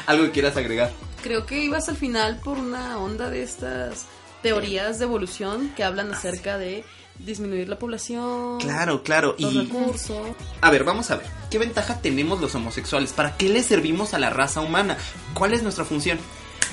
[0.08, 0.92] algo que quieras agregar.
[1.24, 4.06] Creo que ibas al final por una onda de estas
[4.42, 6.84] teorías de evolución que hablan acerca de
[7.20, 8.60] disminuir la población.
[8.60, 9.36] Claro, claro.
[9.38, 10.28] Los Y recursos.
[10.62, 11.28] A ver, vamos a ver.
[11.52, 13.14] ¿Qué ventaja tenemos los homosexuales?
[13.14, 14.98] ¿Para qué le servimos a la raza humana?
[15.36, 16.18] ¿Cuál es nuestra función?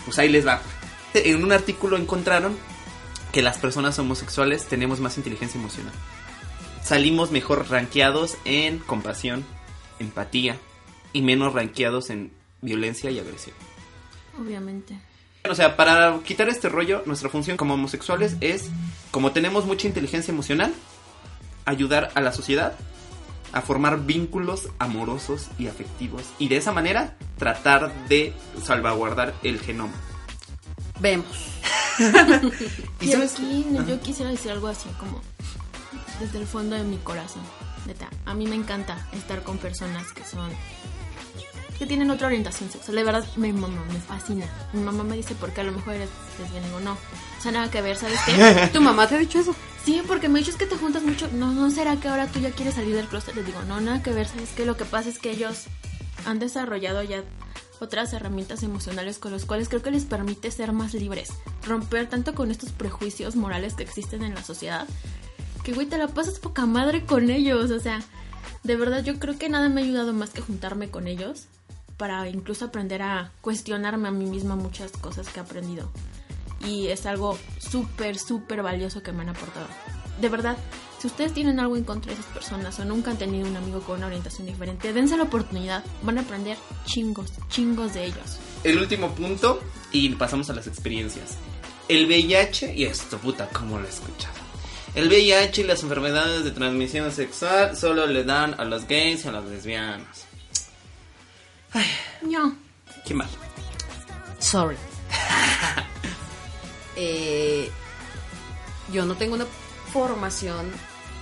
[0.06, 0.62] Pues ahí les va.
[1.12, 2.56] En un artículo encontraron
[3.38, 5.92] que las personas homosexuales tenemos más inteligencia emocional.
[6.82, 9.44] Salimos mejor rankeados en compasión,
[10.00, 10.56] empatía
[11.12, 12.32] y menos rankeados en
[12.62, 13.54] violencia y agresión.
[14.42, 14.98] Obviamente.
[15.48, 18.70] O sea, para quitar este rollo, nuestra función como homosexuales es,
[19.12, 20.74] como tenemos mucha inteligencia emocional,
[21.64, 22.76] ayudar a la sociedad
[23.52, 26.24] a formar vínculos amorosos y afectivos.
[26.40, 28.32] Y de esa manera tratar de
[28.64, 29.94] salvaguardar el genoma.
[31.00, 31.26] Vemos.
[33.00, 35.20] ¿Y aquí yo quisiera decir algo así como
[36.20, 37.42] desde el fondo de mi corazón.
[37.86, 40.50] Neta, a mí me encanta estar con personas que son
[41.78, 42.96] que tienen otra orientación sexual.
[42.96, 44.46] De verdad, mi mamá me fascina.
[44.72, 46.66] Mi mamá me dice porque a lo mejor eres lesbiana.
[46.66, 46.92] Digo, no.
[46.92, 48.68] O sea, nada que ver, ¿sabes qué?
[48.72, 49.54] ¿Tu mamá te ha dicho eso?
[49.84, 51.28] Sí, porque me dices que te juntas mucho.
[51.32, 53.36] No, no será que ahora tú ya quieres salir del closet.
[53.36, 54.66] Les digo, no, nada que ver, ¿sabes qué?
[54.66, 55.66] Lo que pasa es que ellos
[56.28, 57.24] han desarrollado ya
[57.80, 61.30] otras herramientas emocionales con los cuales creo que les permite ser más libres.
[61.64, 64.86] Romper tanto con estos prejuicios morales que existen en la sociedad.
[65.62, 67.70] Que, güey, te la pasas poca madre con ellos.
[67.70, 68.02] O sea,
[68.62, 71.46] de verdad yo creo que nada me ha ayudado más que juntarme con ellos.
[71.96, 75.90] Para incluso aprender a cuestionarme a mí misma muchas cosas que he aprendido
[76.64, 79.66] y es algo súper, súper valioso que me han aportado.
[80.20, 80.56] De verdad,
[80.98, 83.80] si ustedes tienen algo en contra de esas personas o nunca han tenido un amigo
[83.80, 88.38] con una orientación diferente, dense la oportunidad, van a aprender chingos, chingos de ellos.
[88.64, 89.60] El último punto
[89.92, 91.36] y pasamos a las experiencias.
[91.88, 94.34] El VIH, y esto puta, ¿cómo lo he escuchado?
[94.94, 99.28] El VIH y las enfermedades de transmisión sexual solo le dan a los gays y
[99.28, 100.26] a las lesbianas.
[102.22, 102.56] No,
[103.06, 103.28] Qué mal.
[104.38, 104.76] Sorry.
[107.00, 107.70] Eh,
[108.92, 109.46] yo no tengo una
[109.92, 110.68] formación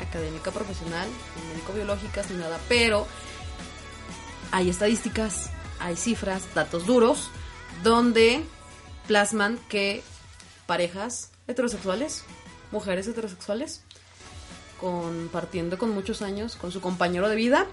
[0.00, 3.06] académica profesional, ni médico-biológicas, ni nada, pero
[4.52, 7.30] hay estadísticas, hay cifras, datos duros,
[7.82, 8.44] donde
[9.06, 10.02] plasman que
[10.66, 12.24] parejas heterosexuales,
[12.72, 13.82] mujeres heterosexuales,
[14.80, 17.66] compartiendo con muchos años con su compañero de vida,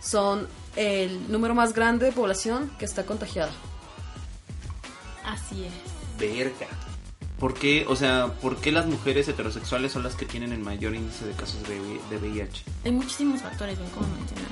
[0.00, 3.52] son el número más grande de población que está contagiada.
[5.24, 5.72] así es.
[6.18, 6.68] Verga.
[7.44, 10.94] ¿Por qué, o sea, por qué las mujeres heterosexuales son las que tienen el mayor
[10.94, 11.78] índice de casos de,
[12.08, 12.64] de VIH?
[12.86, 14.48] Hay muchísimos factores, bien como mencionar.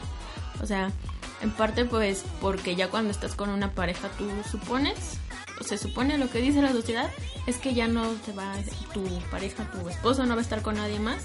[0.63, 0.93] O sea,
[1.41, 5.17] en parte pues porque ya cuando estás con una pareja tú supones,
[5.59, 7.11] o se supone lo que dice la sociedad,
[7.47, 8.53] es que ya no te va,
[8.93, 11.23] tu pareja, tu esposo no va a estar con nadie más,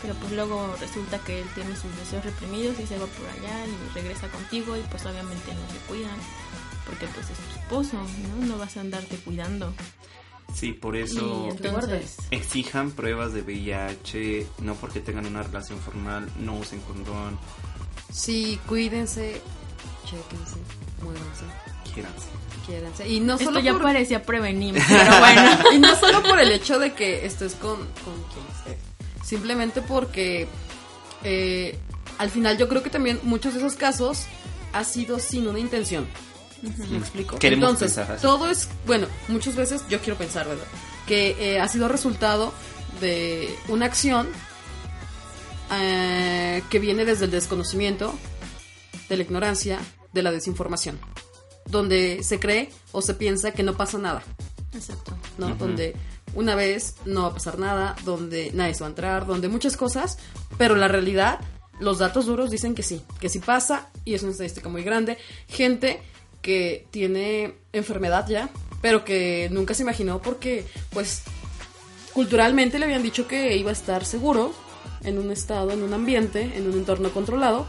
[0.00, 3.66] pero pues luego resulta que él tiene sus deseos reprimidos y se va por allá
[3.66, 6.16] y regresa contigo y pues obviamente no se cuidan,
[6.86, 8.46] porque pues es tu esposo, ¿no?
[8.46, 9.74] No vas a andarte cuidando.
[10.52, 16.28] Sí, por Y eso entonces, exijan pruebas de VIH, no porque tengan una relación formal,
[16.38, 17.38] no usen condón,
[18.12, 19.40] Sí, cuídense,
[20.04, 20.56] chequense,
[21.02, 21.44] muévanse,
[21.92, 22.28] quiéranse.
[22.64, 23.08] quiéranse.
[23.08, 23.82] Y no esto solo ya por...
[23.82, 25.50] parecía prevenir, pero bueno.
[25.74, 29.26] y no solo por el hecho de que estés con, con quien estés.
[29.26, 30.46] Simplemente porque
[31.24, 31.76] eh,
[32.18, 34.26] al final yo creo que también muchos de esos casos
[34.72, 36.06] ha sido sin una intención.
[36.90, 37.38] ¿Me explico?
[37.38, 38.22] Queremos Entonces, pensar así.
[38.22, 40.66] todo es, bueno, muchas veces yo quiero pensar, ¿verdad?
[41.06, 42.52] Que eh, ha sido resultado
[43.00, 44.28] de una acción
[45.72, 48.14] eh, que viene desde el desconocimiento,
[49.08, 49.78] de la ignorancia,
[50.12, 50.98] de la desinformación,
[51.66, 54.22] donde se cree o se piensa que no pasa nada.
[54.74, 55.16] Exacto.
[55.38, 55.54] ¿no?
[55.56, 55.94] Donde
[56.34, 59.76] una vez no va a pasar nada, donde nadie se va a entrar, donde muchas
[59.76, 60.18] cosas,
[60.58, 61.40] pero la realidad,
[61.80, 65.18] los datos duros dicen que sí, que sí pasa y es una estadística muy grande.
[65.48, 66.02] Gente
[66.44, 68.50] que tiene enfermedad ya,
[68.82, 71.22] pero que nunca se imaginó porque, pues,
[72.12, 74.52] culturalmente le habían dicho que iba a estar seguro
[75.02, 77.66] en un estado, en un ambiente, en un entorno controlado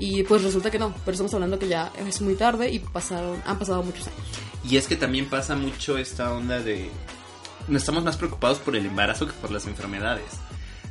[0.00, 3.42] Y pues resulta que no, pero estamos hablando que ya es muy tarde y pasaron,
[3.44, 4.20] han pasado muchos años.
[4.62, 6.88] Y es que también pasa mucho esta onda de...
[7.66, 10.24] No estamos más preocupados por el embarazo que por las enfermedades.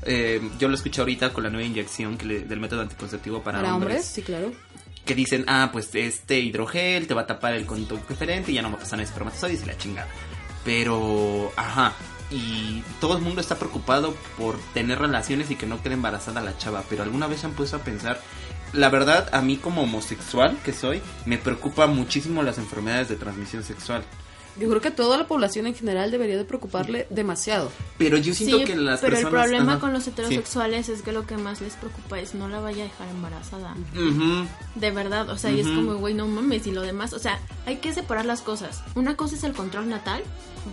[0.04, 3.60] Eh, yo lo escuché ahorita con la nueva inyección que le- del método anticonceptivo para,
[3.62, 4.52] Para hombres, hombres, sí, claro.
[5.08, 8.62] Que dicen, ah, pues este hidrogel te va a tapar el conducto preferente y ya
[8.62, 10.08] no va a pasar en espermatozoides y la chingada.
[10.64, 11.93] Pero, ajá,
[12.30, 16.58] y todo el mundo está preocupado por tener relaciones y que no quede embarazada la
[16.58, 18.22] chava, pero alguna vez se han puesto a pensar,
[18.74, 23.64] la verdad, a mí como homosexual que soy, me preocupa muchísimo las enfermedades de transmisión
[23.64, 24.03] sexual.
[24.60, 27.72] Yo creo que toda la población en general debería de preocuparle demasiado.
[27.97, 29.34] Pero yo siento Sí, que las pero personas...
[29.34, 30.10] el problema ajá, con los sí.
[30.10, 33.76] heterosexuales es que lo que más les preocupa es no la vaya a dejar embarazada.
[34.76, 37.39] De verdad, o sea, y es como, güey, no mames, y lo demás, o sea,
[37.66, 38.82] hay que separar las cosas.
[38.95, 40.24] Una cosa es el control natal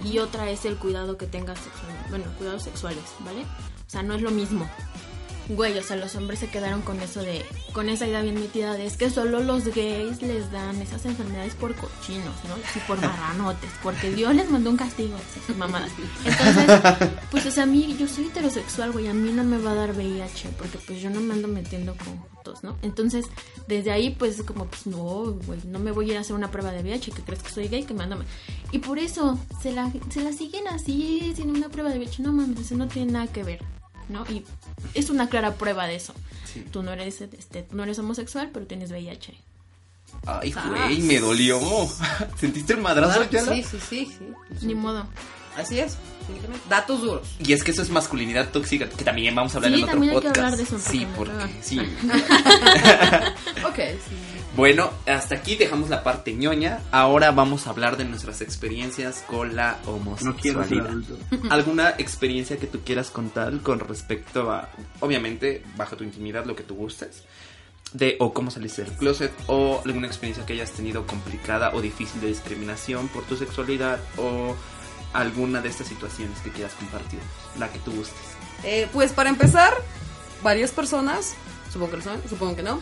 [0.04, 3.42] y otra es el cuidado que tengas sexual, bueno, cuidados sexuales, ¿vale?
[3.86, 4.68] O sea, no es lo mismo.
[5.48, 8.74] Güey, o sea, los hombres se quedaron con eso de, con esa idea bien metida
[8.74, 12.56] de es que solo los gays les dan esas enfermedades por cochinos, ¿no?
[12.74, 15.92] Y por marranotes, porque Dios les mandó un castigo, esas mamadas.
[16.24, 19.72] Entonces, pues, o sea, a mí, yo soy heterosexual, güey, a mí no me va
[19.72, 22.76] a dar VIH, porque pues yo no me ando metiendo con jotos, ¿no?
[22.80, 23.26] Entonces,
[23.68, 26.34] desde ahí, pues, es como, pues, no, güey, no me voy a ir a hacer
[26.34, 28.16] una prueba de VIH, que crees que soy gay, que me ando...
[28.72, 32.32] Y por eso, se la, se la siguen así, sin una prueba de VIH, no
[32.32, 33.83] mames, eso no tiene nada que ver.
[34.08, 34.24] ¿No?
[34.28, 34.44] Y
[34.94, 36.14] es una clara prueba de eso.
[36.52, 36.64] Sí.
[36.70, 39.34] Tú no eres este, tú no eres homosexual, pero tienes VIH.
[40.26, 40.68] Ay, Ah.
[40.86, 41.60] güey, me dolió.
[42.38, 43.54] ¿Sentiste el madrazo, Yala?
[43.54, 44.14] sí, sí, sí,
[44.60, 44.66] sí.
[44.66, 45.06] Ni modo.
[45.56, 45.96] Así es.
[46.26, 46.68] Definitivamente.
[46.68, 47.28] Datos duros.
[47.38, 49.92] Y es que eso es masculinidad tóxica, que también vamos a hablar Sí, en otro
[49.92, 50.44] también hay que podcast.
[50.44, 51.78] hablar de eso, sí, porque sí.
[53.66, 54.16] Ok, sí.
[54.56, 56.80] Bueno, hasta aquí dejamos la parte ñoña.
[56.92, 60.94] Ahora vamos a hablar de nuestras experiencias con la No quiero homosexualidad.
[61.50, 64.68] ¿Alguna experiencia que tú quieras contar con respecto a,
[65.00, 67.24] obviamente, bajo tu intimidad, lo que tú gustes?
[67.92, 72.20] De, o cómo saliste del closet, o alguna experiencia que hayas tenido complicada o difícil
[72.20, 74.54] de discriminación por tu sexualidad, o
[75.14, 77.20] alguna de estas situaciones que quieras compartir,
[77.58, 78.18] la que tú gustes.
[78.64, 79.72] Eh, pues para empezar,
[80.42, 81.34] varias personas,
[81.72, 82.80] supongo que lo saben, supongo que no.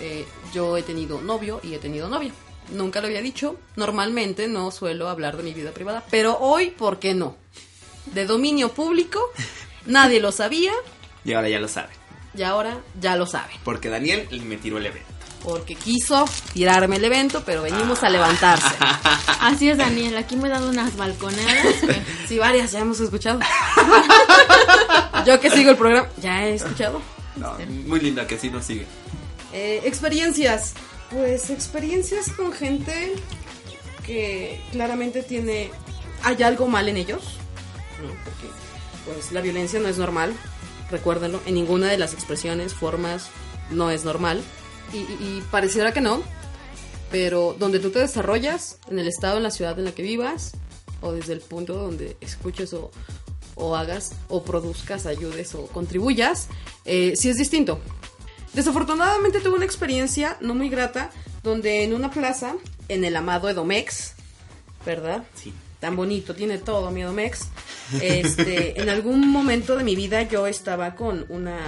[0.00, 2.32] eh, yo he tenido novio y he tenido novia.
[2.70, 3.56] Nunca lo había dicho.
[3.76, 7.36] Normalmente no suelo hablar de mi vida privada, pero hoy, ¿por qué no?
[8.06, 9.20] De dominio público,
[9.86, 10.72] nadie lo sabía
[11.24, 11.94] Y ahora ya lo saben,
[12.36, 13.56] y ahora ya lo saben.
[13.64, 15.08] porque Daniel me tiró el evento.
[15.42, 18.68] Porque quiso tirarme el evento, pero venimos a levantarse.
[19.40, 20.16] Así es, Daniel.
[20.16, 21.74] Aquí me he dado unas balconeadas.
[21.80, 23.40] que- Sí, varias ya hemos escuchado.
[25.26, 27.00] Yo que sigo el programa, ya he escuchado.
[27.36, 28.86] No, muy linda que así nos sigue.
[29.52, 30.74] Eh, experiencias.
[31.10, 33.14] Pues experiencias con gente
[34.06, 35.70] que claramente tiene.
[36.22, 37.22] Hay algo mal en ellos.
[38.02, 38.08] ¿no?
[38.24, 38.46] Porque
[39.04, 40.34] pues la violencia no es normal.
[40.90, 41.40] Recuérdenlo.
[41.46, 43.28] En ninguna de las expresiones, formas,
[43.70, 44.42] no es normal.
[44.92, 46.22] Y, y- pareciera que no.
[47.10, 50.52] Pero donde tú te desarrollas, en el estado, en la ciudad en la que vivas,
[51.02, 52.90] o desde el punto donde escuches o,
[53.54, 56.48] o hagas, o produzcas, ayudes o contribuyas,
[56.86, 57.80] eh, sí es distinto.
[58.54, 61.10] Desafortunadamente tuve una experiencia no muy grata
[61.42, 62.54] donde en una plaza,
[62.88, 64.14] en el amado Edomex,
[64.86, 65.24] ¿verdad?
[65.34, 65.52] Sí.
[65.80, 67.48] Tan bonito, tiene todo mi Edomex.
[68.00, 71.58] Este, en algún momento de mi vida yo estaba con una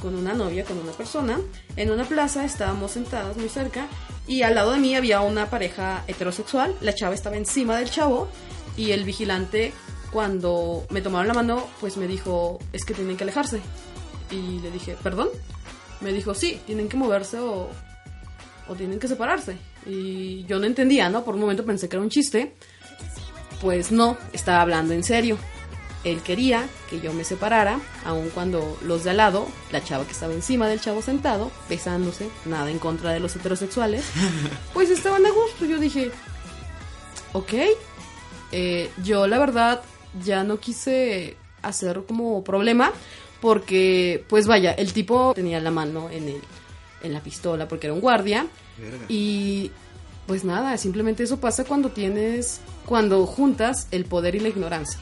[0.00, 1.38] con una novia, con una persona,
[1.76, 3.86] en una plaza estábamos sentadas muy cerca
[4.26, 8.28] y al lado de mí había una pareja heterosexual, la chava estaba encima del chavo
[8.76, 9.72] y el vigilante
[10.12, 13.60] cuando me tomaron la mano pues me dijo, es que tienen que alejarse.
[14.30, 15.28] Y le dije, ¿perdón?
[16.00, 17.68] Me dijo, sí, tienen que moverse o,
[18.68, 19.56] o tienen que separarse.
[19.86, 21.24] Y yo no entendía, ¿no?
[21.24, 22.54] Por un momento pensé que era un chiste.
[23.60, 25.38] Pues no, estaba hablando en serio.
[26.04, 30.12] Él quería que yo me separara, aun cuando los de al lado, la chava que
[30.12, 34.04] estaba encima del chavo sentado, besándose, nada en contra de los heterosexuales,
[34.72, 35.64] pues estaban a gusto.
[35.66, 36.10] Yo dije,
[37.32, 37.52] ok.
[38.52, 39.82] Eh, yo la verdad
[40.24, 42.92] ya no quise hacer como problema
[43.40, 46.40] porque, pues vaya, el tipo tenía la mano en, el,
[47.02, 48.46] en la pistola porque era un guardia.
[49.08, 49.70] Y
[50.26, 55.00] pues nada, simplemente eso pasa cuando tienes, cuando juntas el poder y la ignorancia.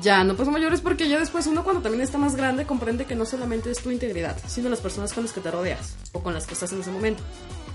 [0.00, 3.16] Ya, no pasa mayores porque ya después uno cuando también está más grande comprende que
[3.16, 6.34] no solamente es tu integridad, sino las personas con las que te rodeas o con
[6.34, 7.22] las que estás en ese momento.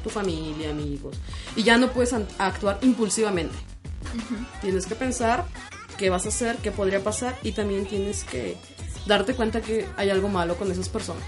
[0.03, 1.17] Tu familia, amigos.
[1.55, 3.55] Y ya no puedes actuar impulsivamente.
[4.61, 5.45] Tienes que pensar
[5.97, 8.57] qué vas a hacer, qué podría pasar y también tienes que
[9.05, 11.23] darte cuenta que hay algo malo con esas personas.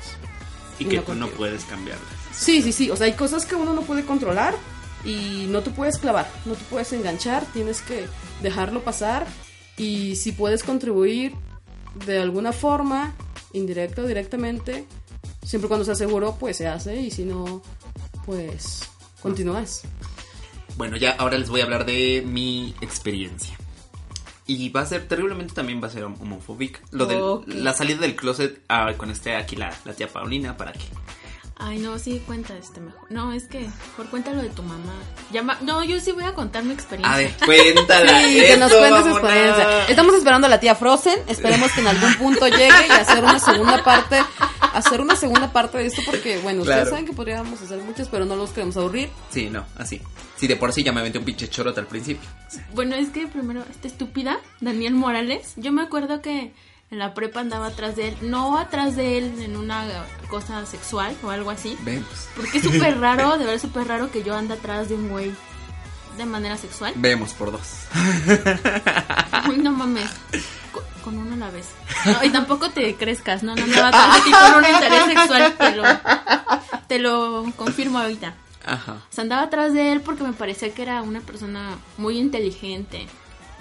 [0.80, 2.08] Y Y que no tú no puedes cambiarlas.
[2.34, 2.90] Sí, sí, sí.
[2.90, 4.56] O sea, hay cosas que uno no puede controlar
[5.04, 8.08] y no te puedes clavar, no te puedes enganchar, tienes que
[8.42, 9.26] dejarlo pasar
[9.78, 11.34] y si puedes contribuir
[12.06, 13.16] de alguna forma,
[13.54, 14.86] indirecta o directamente,
[15.46, 16.96] Siempre cuando sea seguro, pues se hace.
[17.00, 17.62] Y si no,
[18.26, 18.90] pues
[19.22, 19.84] continúas.
[20.76, 23.56] Bueno, ya ahora les voy a hablar de mi experiencia.
[24.48, 26.80] Y va a ser terriblemente también va a ser homofóbica.
[26.92, 30.74] Lo de la salida del closet ah, con este aquí la, la tía Paulina, ¿para
[30.74, 30.86] qué?
[31.58, 33.10] Ay, no, sí, cuenta este mejor.
[33.10, 34.94] No, es que, por cuéntalo de tu mamá.
[35.32, 35.58] Llama...
[35.62, 37.14] No, yo sí voy a contar mi experiencia.
[37.14, 38.22] A ver, cuéntala.
[38.26, 39.88] Sí, que nos cuentes experiencia.
[39.88, 41.20] Estamos esperando a la tía Frozen.
[41.28, 44.22] Esperemos que en algún punto llegue y hacer una segunda parte.
[44.74, 48.26] Hacer una segunda parte de esto porque, bueno, ustedes saben que podríamos hacer muchos, pero
[48.26, 49.10] no los queremos aburrir.
[49.30, 50.02] Sí, no, así.
[50.36, 52.28] Sí, de por sí ya me aventé un pinche chorote al principio.
[52.74, 56.52] Bueno, es que primero, esta estúpida, Daniel Morales, yo me acuerdo que
[56.92, 59.86] en la prepa andaba atrás de él, no atrás de él en una
[60.30, 62.28] cosa sexual o algo así, Vemos.
[62.36, 65.10] porque es súper raro, de verdad es súper raro que yo ande atrás de un
[65.10, 65.34] güey
[66.18, 66.94] de manera sexual.
[66.96, 67.88] Vemos por dos.
[69.50, 70.10] Uy, no mames,
[70.72, 71.68] con, con uno a la vez.
[72.06, 75.76] No, y tampoco te crezcas, no, no andaba atrás de ti un interés sexual, te
[75.76, 75.84] lo,
[76.88, 78.34] te lo confirmo ahorita.
[78.66, 78.94] Ajá.
[78.94, 83.08] O sea, andaba atrás de él porque me parecía que era una persona muy inteligente,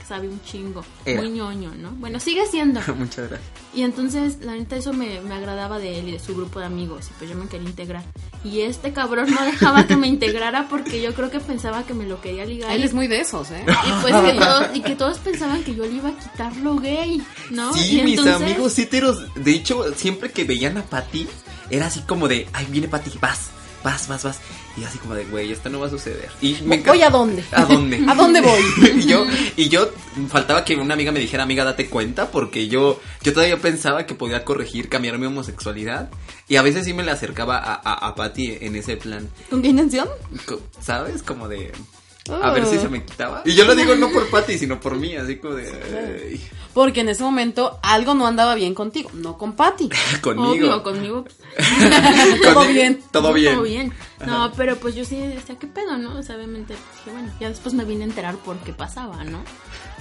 [0.07, 1.21] sabe un chingo, Era.
[1.21, 1.91] muy ñoño, ¿no?
[1.93, 2.81] Bueno, sigue siendo.
[2.97, 3.51] Muchas gracias.
[3.75, 6.67] Y entonces, la neta, eso me, me agradaba de él y de su grupo de
[6.67, 8.05] amigos, y pues yo me quería integrar.
[8.45, 12.07] Y este cabrón no dejaba que me integrara porque yo creo que pensaba que me
[12.07, 12.71] lo quería ligar.
[12.73, 13.65] Él y, es muy de esos, ¿eh?
[13.67, 16.77] y pues que todos, y que todos pensaban que yo le iba a quitar lo
[16.77, 17.73] gay, ¿no?
[17.73, 19.35] Sí, y mis entonces- amigos heteros.
[19.35, 21.27] De hecho, siempre que veían a Patty,
[21.71, 23.51] era así como de, ay, viene Patty, vas,
[23.85, 24.41] vas, vas, vas.
[24.77, 26.31] Y así como de, güey, esto no va a suceder.
[26.41, 27.45] Y me ¿Voy a dónde?
[27.53, 28.05] ¿A dónde?
[28.09, 28.63] ¿A dónde voy?
[28.97, 29.25] y yo,
[29.57, 29.91] y yo,
[30.29, 34.15] faltaba que una amiga me dijera, amiga, date cuenta, porque yo, yo todavía pensaba que
[34.15, 36.11] podía corregir, cambiar mi homosexualidad.
[36.49, 39.63] Y a veces sí me le acercaba a, a, a Patty en ese plan, ¿Con
[39.63, 40.09] qué intención?
[40.81, 41.23] ¿sabes?
[41.23, 41.73] Como de,
[42.31, 43.43] a ver si se me quitaba.
[43.45, 46.41] Y yo lo digo no por Patty, sino por mí, así como de,
[46.73, 49.91] Porque en ese momento algo no andaba bien contigo, no con Patty.
[50.23, 50.51] conmigo.
[50.51, 51.25] Obvio, conmigo.
[52.43, 53.03] Todo bien.
[53.11, 53.55] Todo bien.
[53.55, 53.93] Todo bien.
[54.27, 56.19] No, pero pues yo sí decía, ¿qué pedo, no?
[56.19, 59.45] O sea, obviamente dije, bueno, ya después me vine a enterar por qué pasaba, ¿no?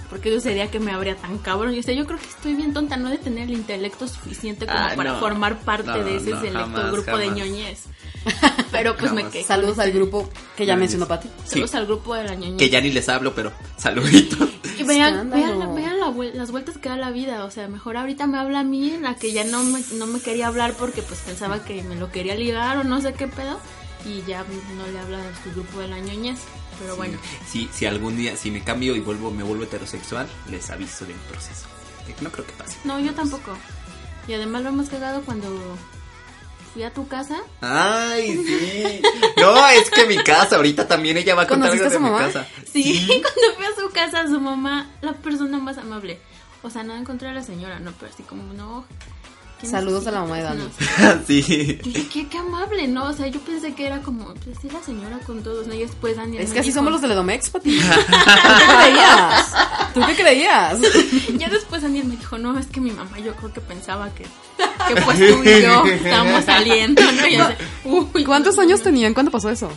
[0.10, 1.74] Porque yo sería que me habría tan cabrón.
[1.74, 4.78] Yo sé, yo creo que estoy bien tonta, no de tener el intelecto suficiente como
[4.78, 5.20] Ah, para no.
[5.20, 7.84] formar parte No, de ese no, selecto jamás, grupo de ñoñez.
[8.72, 9.44] Pero pues me quedé.
[9.44, 11.28] Saludos al grupo que ya mencionó Patty.
[11.44, 11.50] Sí.
[11.52, 12.58] Saludos al grupo de la ñoñez.
[12.58, 14.50] Que ya ni les hablo, pero saluditos.
[14.78, 17.44] Y vean, vean, vean la vuel- las vueltas que da la vida.
[17.46, 20.20] O sea, mejor ahorita me habla a mí, la que ya no me, no me
[20.22, 23.60] quería hablar porque pues pensaba que me lo quería ligar o no sé qué pedo.
[24.06, 24.44] Y ya
[24.78, 26.40] no le habla a su grupo de la ñoñez.
[26.80, 27.18] Pero bueno.
[27.48, 31.16] Si, si algún día, si me cambio y vuelvo, me vuelvo heterosexual, les aviso del
[31.18, 31.68] proceso.
[32.06, 32.78] Que No creo que pase.
[32.84, 33.56] No, yo tampoco.
[34.28, 35.50] Y además lo hemos cagado cuando
[36.74, 37.38] fui a tu casa.
[37.62, 39.02] Ay, sí.
[39.38, 42.12] No, es que mi casa, ahorita también ella va a contar algo ¿Conociste de mi
[42.12, 42.26] mamá?
[42.26, 42.48] casa.
[42.72, 46.20] Sí, cuando fui a su casa, su mamá, la persona más amable.
[46.62, 48.86] O sea, no encontré a la señora, no, pero así como, no.
[49.60, 50.64] ¿Quién Saludos a la mamá de Dani.
[51.28, 51.42] Sí.
[51.84, 53.06] Yo dije, qué, qué amable, ¿no?
[53.06, 55.74] O sea, yo pensé que era como, pues sí, la señora con todos, ¿no?
[55.74, 57.80] Y después Daniel Es que así dijo- somos los de Ledomex, Patty.
[57.80, 57.86] ¿Tú
[58.60, 59.54] qué creías?
[59.94, 60.78] ¿Tú qué creías?
[61.38, 64.24] Ya después Daniel me dijo, no, es que mi mamá yo creo que pensaba que,
[64.88, 67.28] que pues tú y yo estábamos saliendo, ¿no?
[67.28, 67.54] Y así,
[67.86, 69.70] uy, ¿Cuántos años tenían cuando pasó eso?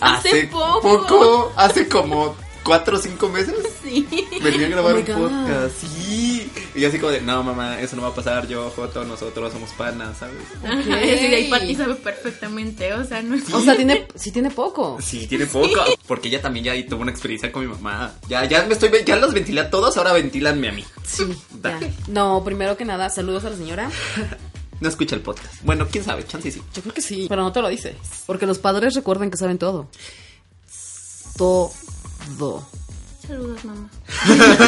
[0.00, 1.52] Hace poco.
[1.56, 3.54] hace como cuatro o cinco meses.
[3.82, 4.06] Sí.
[4.42, 6.50] Venía a grabar Oh un podcast, sí.
[6.74, 9.52] Y yo así como de, no mamá, eso no va a pasar, yo, Joto, nosotros
[9.52, 10.36] somos panas, ¿sabes?
[10.64, 13.52] Ajá, y así de ahí Pati sabe perfectamente, o sea, no es...
[13.52, 14.98] O sea, tiene, sí tiene poco.
[15.02, 15.68] Sí, tiene poco.
[16.06, 18.14] Porque ella también ya tuvo una experiencia con mi mamá.
[18.28, 20.84] Ya, ya me estoy, ya los ventilé a todos, ahora ventilanme a mí.
[21.04, 21.24] Sí,
[21.60, 21.78] Da.
[21.80, 21.90] ya.
[22.08, 23.90] No, primero que nada, saludos a la señora.
[24.80, 25.62] No escucha el podcast.
[25.62, 26.60] Bueno, quién sabe, chance sí.
[26.74, 27.94] Yo creo que sí, pero no te lo dice.
[28.26, 29.86] Porque los padres recuerden que saben todo.
[31.36, 31.70] Todo.
[33.26, 33.88] Saludos, mamá.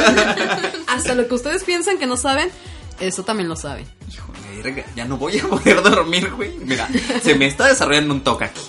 [0.87, 2.51] Hasta lo que ustedes piensan que no saben,
[3.01, 3.87] eso también lo saben.
[4.63, 6.57] Verga, ya no voy a poder dormir, güey.
[6.59, 6.89] Mira,
[7.23, 8.61] se me está desarrollando un toque aquí.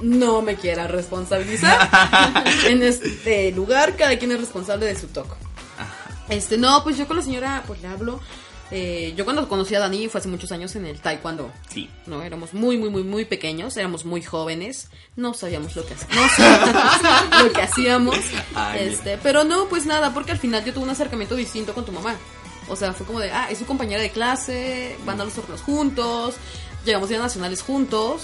[0.00, 2.44] No me quiera responsabilizar.
[2.66, 5.36] en este lugar, cada quien es responsable de su toco.
[6.28, 8.20] Este, no, pues yo con la señora, pues le hablo.
[8.70, 11.50] Eh, yo cuando conocí a Dani fue hace muchos años en el taekwondo.
[11.68, 11.88] Sí.
[12.06, 16.38] No, éramos muy, muy, muy, muy pequeños, éramos muy jóvenes, no sabíamos lo que hacíamos,
[16.38, 18.16] no sabíamos lo que hacíamos,
[18.54, 18.92] Ay, mira.
[18.92, 21.92] este, pero no, pues nada, porque al final yo tuve un acercamiento distinto con tu
[21.92, 22.16] mamá,
[22.68, 25.62] o sea, fue como de, ah, es su compañera de clase, van a los torneos
[25.62, 26.34] juntos,
[26.84, 28.22] llegamos a ir a nacionales juntos,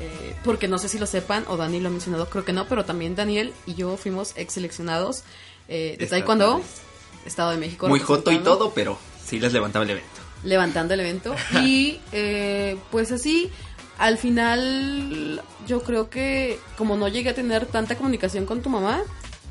[0.00, 2.66] eh, porque no sé si lo sepan, o Dani lo ha mencionado, creo que no,
[2.66, 5.22] pero también Daniel y yo fuimos ex seleccionados
[5.68, 6.60] eh, de taekwondo.
[7.26, 7.86] Estado de México.
[7.86, 8.98] Muy joto y todo, pero
[9.30, 10.20] sí les levantaba el evento.
[10.42, 11.34] levantando el evento.
[11.64, 13.50] Y eh, pues así,
[13.98, 19.02] al final yo creo que como no llegué a tener tanta comunicación con tu mamá,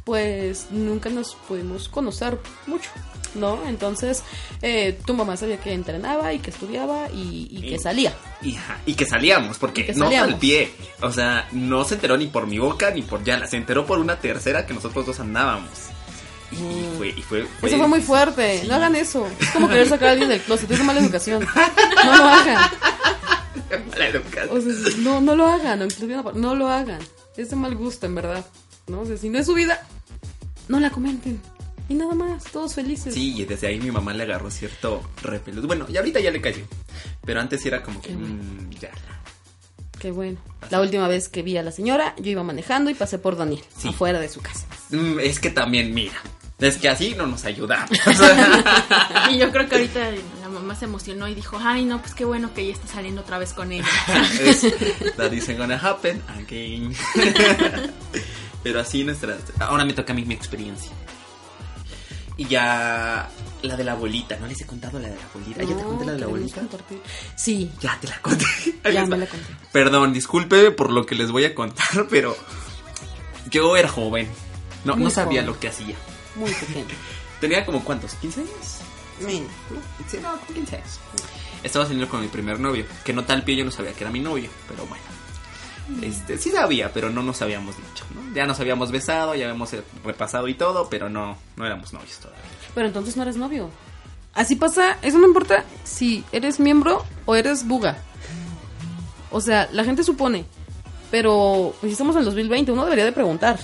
[0.03, 2.89] pues nunca nos pudimos conocer mucho,
[3.35, 3.59] ¿no?
[3.67, 4.23] Entonces,
[4.61, 8.13] eh, tu mamá sabía que entrenaba y que estudiaba y, y que salía.
[8.41, 10.71] Y, que salíamos, porque no al pie.
[11.01, 13.47] O sea, no se enteró ni por mi boca ni por Yala.
[13.47, 15.69] Se enteró por una tercera que nosotros dos andábamos.
[16.51, 18.61] Y, y fue, y fue, Eso fue muy fuerte.
[18.61, 18.67] sí.
[18.67, 19.27] No hagan eso.
[19.39, 20.69] Es como querer sacar a alguien del closet.
[20.71, 21.45] Es de mala educación.
[22.05, 22.71] No lo hagan.
[23.97, 24.57] La educación.
[24.57, 25.87] O sea, no, no lo hagan.
[26.35, 26.99] No lo hagan.
[27.37, 28.45] Es de mal gusto, en verdad.
[28.87, 29.01] ¿No?
[29.01, 29.85] O sea, si no es su vida,
[30.67, 31.39] no la comenten.
[31.87, 32.43] Y nada más.
[32.45, 33.13] Todos felices.
[33.13, 35.65] Sí, y desde ahí mi mamá le agarró cierto repelús.
[35.67, 36.63] Bueno, y ahorita ya le cayó.
[37.25, 38.35] Pero antes era como que, Qué bueno.
[38.43, 38.91] mm, ya.
[39.99, 40.39] Qué bueno.
[40.69, 43.61] La última vez que vi a la señora, yo iba manejando y pasé por Daniel.
[43.77, 43.89] Sí.
[43.89, 44.65] Afuera de su casa.
[44.91, 46.15] Mm, es que también, mira.
[46.59, 47.89] Es que así no nos ayudamos.
[49.31, 49.99] Y yo creo que ahorita
[50.41, 53.21] la mamá se emocionó y dijo, ay, no, pues qué bueno que ella está saliendo
[53.21, 53.85] otra vez con ella.
[54.41, 54.61] es,
[55.17, 56.93] that isn't gonna happen again.
[58.63, 59.37] Pero así nuestras.
[59.59, 60.91] Ahora me toca a mí mi experiencia.
[62.37, 63.29] Y ya.
[63.61, 65.63] La de la abuelita, ¿no les he contado la de la abuelita?
[65.63, 66.61] ¿Ya te conté la de la abuelita?
[67.35, 68.45] Sí, Ya te la conté.
[68.91, 69.45] ya me la conté.
[69.73, 72.35] Perdón, disculpe por lo que les voy a contar, pero.
[73.51, 74.27] Yo era joven.
[74.85, 75.45] No, Muy no sabía joven.
[75.53, 75.95] lo que hacía.
[76.35, 76.95] Muy pequeño.
[77.41, 78.79] Tenía como cuántos, 15 años.
[79.21, 79.51] Menos.
[80.07, 80.99] Sí, no, como 15 años.
[81.63, 84.11] Estaba saliendo con mi primer novio, que no tal pie yo no sabía que era
[84.11, 85.03] mi novio, pero bueno.
[86.01, 88.33] Este, sí sabía, pero no nos habíamos dicho, ¿no?
[88.33, 89.71] Ya nos habíamos besado, ya habíamos
[90.03, 92.43] repasado y todo, pero no, no éramos novios todavía.
[92.75, 93.69] Pero entonces no eres novio.
[94.33, 97.97] Así pasa, eso no importa si eres miembro o eres buga.
[99.31, 100.45] O sea, la gente supone,
[101.11, 103.59] pero pues, estamos en el 2020, uno debería de preguntar.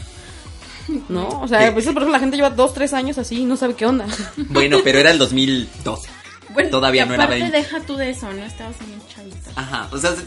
[1.09, 1.27] ¿No?
[1.41, 3.57] O sea, a veces por ejemplo la gente lleva dos, tres años así y no
[3.57, 4.05] sabe qué onda.
[4.37, 6.09] Bueno, pero era el 2012.
[6.53, 7.51] Bueno, Todavía no era 20.
[7.51, 8.43] deja tú de eso, ¿no?
[8.45, 9.51] Estabas bien chavita.
[9.55, 10.21] Ajá, o sea, se,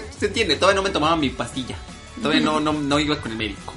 [0.00, 1.76] se- se entiende, todavía no me tomaba mi pastilla.
[2.20, 3.74] Todavía no, no, no iba con el médico.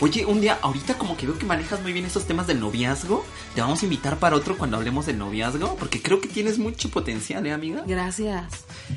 [0.00, 3.24] Oye, un día, ahorita como que veo que manejas muy bien estos temas del noviazgo,
[3.54, 6.90] te vamos a invitar para otro cuando hablemos del noviazgo, porque creo que tienes mucho
[6.90, 7.82] potencial, ¿eh, amiga?
[7.86, 8.44] Gracias.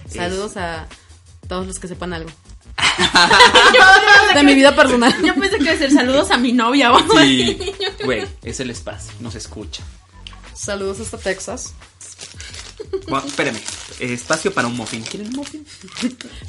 [0.08, 0.88] Saludos a
[1.48, 2.30] todos los que sepan algo.
[3.00, 5.16] Yo, De mi vida personal.
[5.24, 7.58] yo pensé que decir saludos a mi novia o Sí,
[8.04, 9.84] güey, es el espacio, nos escucha.
[10.54, 11.74] Saludos hasta Texas.
[13.08, 13.60] Bueno, espérame,
[14.00, 15.02] espacio para un muffin.
[15.04, 15.66] ¿Quieren un muffin?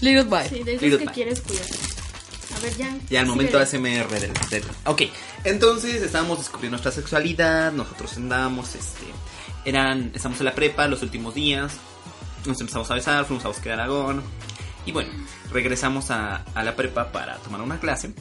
[0.00, 0.48] Little bye.
[0.48, 1.66] Sí, de Little esos que quieres cuidar.
[2.56, 2.96] A ver, ya.
[3.08, 4.00] Ya al momento síguele.
[4.00, 5.02] ASMR del, del- Ok,
[5.44, 9.04] entonces estábamos descubriendo nuestra sexualidad, nosotros andábamos, este,
[9.64, 11.72] eran, estamos en la prepa los últimos días,
[12.46, 14.22] nos empezamos a besar, fuimos a Bosque de Aragón,
[14.86, 15.10] y bueno,
[15.52, 18.12] regresamos a, a la prepa para tomar una clase,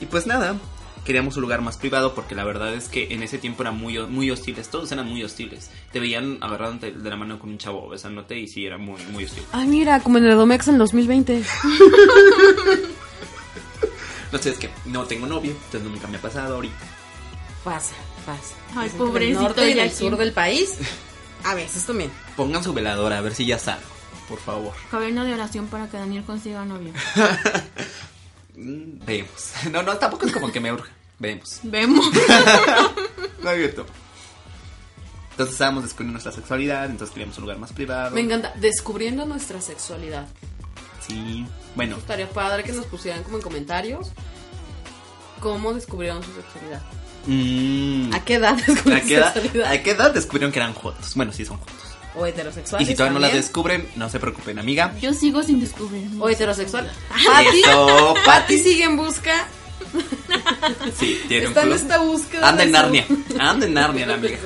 [0.00, 0.56] y pues nada,
[1.04, 3.98] queríamos un lugar más privado porque la verdad es que en ese tiempo eran muy,
[4.06, 7.88] muy hostiles, todos eran muy hostiles, te veían agarrándote de la mano con un chavo
[7.88, 9.42] besándote y sí, era muy, muy hostil.
[9.52, 11.42] Ay, mira, como en el Edomex en 2020.
[14.30, 16.76] No sé, es que no tengo novio, entonces nunca me ha pasado ahorita.
[17.64, 17.94] Pasa,
[18.26, 18.54] pasa.
[18.76, 20.76] Ay, en pobrecito, el norte y en ya el sur del país.
[21.44, 22.10] A veces también.
[22.36, 23.86] Pongan su veladora a ver si ya salgo,
[24.28, 24.74] por favor.
[24.90, 26.92] Caverna de oración para que Daniel consiga novio.
[28.56, 29.52] Mm, Vemos.
[29.70, 30.90] No, no, tampoco es como que me urge.
[31.18, 31.60] Vemos.
[31.62, 32.06] Vemos.
[33.42, 33.86] No es cierto.
[35.30, 38.10] Entonces estábamos descubriendo nuestra sexualidad, entonces queríamos un lugar más privado.
[38.12, 38.52] Me encanta.
[38.56, 40.26] Descubriendo nuestra sexualidad.
[41.06, 41.46] Sí.
[41.76, 44.10] Bueno, Estaría padre que nos pusieran como en comentarios
[45.38, 46.82] cómo descubrieron su sexualidad.
[47.26, 49.72] mm, ¿A qué edad descubrieron ¿a su qué, edad, sexualidad?
[49.72, 51.14] ¿A qué edad descubrieron que eran jotos?
[51.14, 51.87] Bueno, sí son jotos.
[52.18, 52.86] O heterosexuales.
[52.88, 54.92] Y si todavía no la descubren, no se preocupen, amiga.
[55.00, 56.08] Yo sigo sin descubrir.
[56.20, 56.90] O heterosexual.
[57.08, 59.46] Pati, Eso, Pati sigue en busca.
[60.98, 62.48] Sí, tiene un Está en esta búsqueda.
[62.48, 63.06] Anda en Narnia.
[63.38, 64.36] Anda en Narnia, la amiga.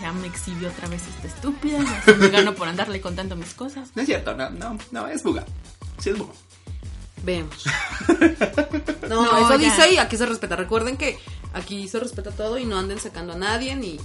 [0.00, 1.78] Ya me exhibió otra vez esta estúpida.
[2.06, 3.90] Ya me ganó por andarle contando mis cosas.
[3.94, 5.44] No es cierto, no, no, no, es buga.
[5.98, 6.32] Sí es buga.
[7.22, 7.64] Vemos.
[9.10, 9.68] No, No, eso ya.
[9.74, 10.54] dice y aquí se respeta.
[10.54, 11.18] Recuerden que
[11.52, 13.98] aquí se respeta todo y no anden sacando a nadie ni.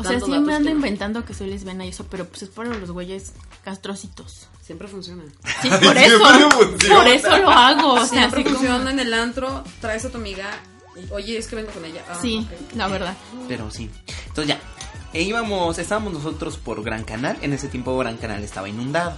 [0.00, 2.70] O sea, me ando que inventando que soy lesbiana y eso, pero pues es para
[2.70, 3.32] los güeyes
[3.64, 4.48] castrocitos.
[4.62, 5.22] Siempre funciona.
[5.62, 6.50] Sí, por Siempre eso.
[6.50, 6.94] funciona.
[6.96, 7.92] Por eso lo hago.
[7.94, 9.64] O sea, Siempre así como- funciona en el antro.
[9.80, 10.50] Traes a tu amiga.
[10.96, 12.04] Y, Oye, es que vengo con ella.
[12.08, 12.46] Ah, Sí,
[12.76, 13.16] la verdad.
[13.48, 13.90] Pero sí.
[14.28, 14.60] Entonces ya.
[15.12, 17.36] E íbamos, estábamos nosotros por Gran Canal.
[17.42, 19.16] En ese tiempo Gran Canal estaba inundado.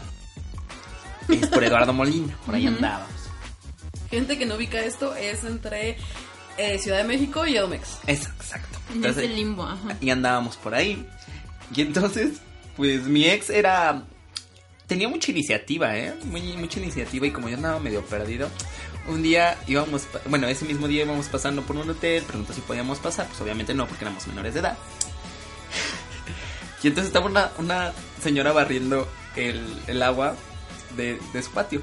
[1.29, 3.09] Es por Eduardo Molina, por ahí andábamos.
[4.11, 5.97] Gente que no ubica esto es entre
[6.59, 7.99] eh, Ciudad de México y Edomex.
[8.07, 8.79] Es, exacto.
[8.91, 9.97] En Entonces, ese limbo, ajá.
[10.01, 11.07] y andábamos por ahí.
[11.75, 12.39] Y entonces,
[12.77, 14.05] pues mi ex era.
[14.87, 16.15] Tenía mucha iniciativa, ¿eh?
[16.25, 17.27] Muy, mucha iniciativa.
[17.27, 18.51] Y como yo andaba medio perdido,
[19.09, 20.07] un día íbamos.
[20.27, 22.23] Bueno, ese mismo día íbamos pasando por un hotel.
[22.25, 23.27] Preguntó si podíamos pasar.
[23.27, 24.77] Pues obviamente no, porque éramos menores de edad.
[26.83, 30.35] Y entonces estaba una, una señora barriendo el, el agua
[30.97, 31.81] de, de su patio.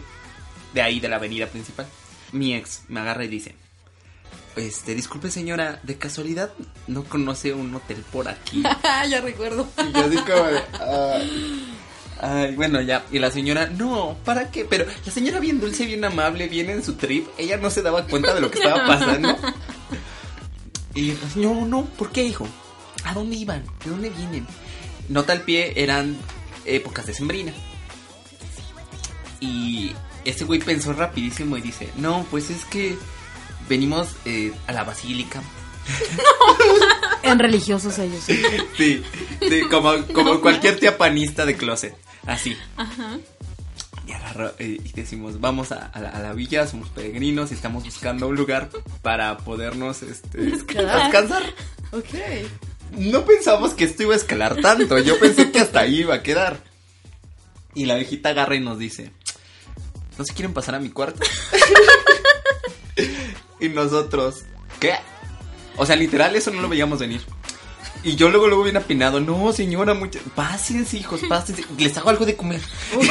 [0.74, 1.88] De ahí, de la avenida principal.
[2.32, 3.56] Mi ex me agarra y dice:
[4.56, 6.52] este, disculpe señora, de casualidad
[6.88, 8.64] no conoce un hotel por aquí.
[9.10, 9.68] ya recuerdo.
[9.78, 11.74] Y yo así como de, "Ay,
[12.22, 13.06] ay, bueno, ya.
[13.12, 14.66] Y la señora, no, ¿para qué?
[14.66, 18.06] Pero la señora bien dulce, bien amable, bien en su trip, ella no se daba
[18.06, 19.36] cuenta de lo que estaba pasando.
[20.96, 22.48] Y la señora, no, no, ¿por qué, hijo?
[23.06, 23.64] ¿A dónde iban?
[23.84, 24.46] ¿De dónde vienen?
[25.08, 26.18] Nota al pie, eran
[26.66, 27.54] épocas de sembrina.
[29.40, 29.94] Y
[30.26, 32.98] ese güey pensó rapidísimo y dice, no, pues es que
[33.70, 35.42] venimos eh, a la basílica.
[37.22, 38.24] En religiosos ellos.
[38.78, 39.04] Sí,
[39.42, 41.96] sí, como, como cualquier tía panista de closet.
[42.26, 42.58] Así.
[44.08, 47.56] Y agarro eh, y decimos, vamos a, a la, a la villa, somos peregrinos y
[47.56, 48.70] estamos buscando un lugar
[49.02, 51.44] para podernos este, descansar.
[51.92, 52.16] Ok.
[52.98, 56.24] No pensamos que esto iba a escalar tanto, yo pensé que hasta ahí iba a
[56.24, 56.64] quedar.
[57.76, 59.12] Y la viejita agarra y nos dice,
[60.18, 61.22] ¿no se quieren pasar a mi cuarto?
[63.60, 64.44] y nosotros,
[64.80, 64.94] ¿qué?
[65.78, 67.22] O sea, literal, eso no lo veíamos venir.
[68.04, 70.20] Y yo luego, luego bien apinado, no, señora, mucha...
[70.36, 72.62] pásense, hijos, pásense, les hago algo de comer.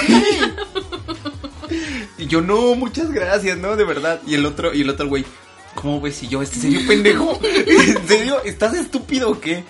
[2.19, 4.21] y yo, no, muchas gracias, no, de verdad.
[4.27, 5.27] Y el otro, y el otro güey,
[5.75, 6.23] ¿cómo ves?
[6.23, 7.39] Y yo, ¿este serio pendejo?
[7.43, 8.43] ¿En serio?
[8.45, 9.65] ¿Estás estúpido o qué?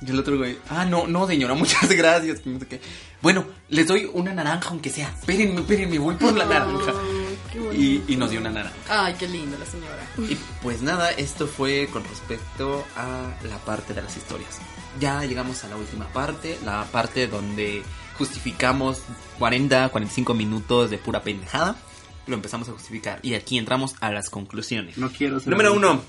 [0.00, 2.40] Y el otro güey, ah, no, no, señora, muchas gracias.
[3.20, 5.08] Bueno, les doy una naranja, aunque sea.
[5.08, 6.94] Espérenme, espérenme, voy por la naranja.
[7.72, 8.76] Y, y nos dio una naranja.
[8.88, 10.06] Ay, qué linda la señora.
[10.18, 14.60] Y pues nada, esto fue con respecto a la parte de las historias.
[15.00, 17.82] Ya llegamos a la última parte, la parte donde
[18.18, 19.02] justificamos
[19.38, 21.76] 40, 45 minutos de pura pendejada.
[22.26, 24.96] Lo empezamos a justificar y aquí entramos a las conclusiones.
[24.96, 26.02] No quiero ser Número uno,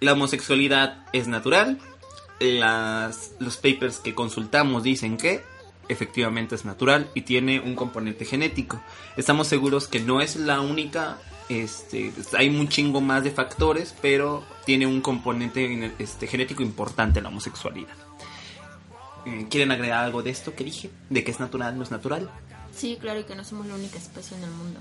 [0.00, 1.78] la homosexualidad es natural.
[2.40, 5.42] Las, los papers que consultamos dicen que
[5.88, 8.80] efectivamente es natural y tiene un componente genético.
[9.16, 11.18] Estamos seguros que no es la única,
[11.48, 17.28] este, hay un chingo más de factores, pero tiene un componente este, genético importante la
[17.28, 17.94] homosexualidad.
[19.26, 20.90] Eh, ¿Quieren agregar algo de esto que dije?
[21.08, 22.30] ¿De que es natural, no es natural?
[22.74, 24.80] Sí, claro, y que no somos la única especie en el mundo.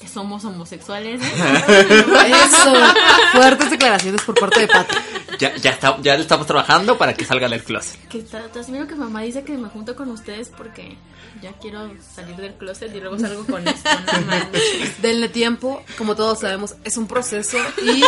[0.00, 1.22] Que somos homosexuales.
[1.22, 2.32] ¿eh?
[2.44, 2.72] Eso.
[3.32, 4.94] Fuertes declaraciones por parte de Pati.
[5.38, 7.98] Ya, ya, está, ya estamos trabajando para que salga del closet.
[8.08, 10.96] que está, te admiro que mamá dice que me junto con ustedes porque
[11.42, 13.88] ya quiero salir del closet y luego salgo con esto.
[14.26, 14.58] No.
[15.02, 18.02] Denle tiempo, como todos sabemos, es un proceso y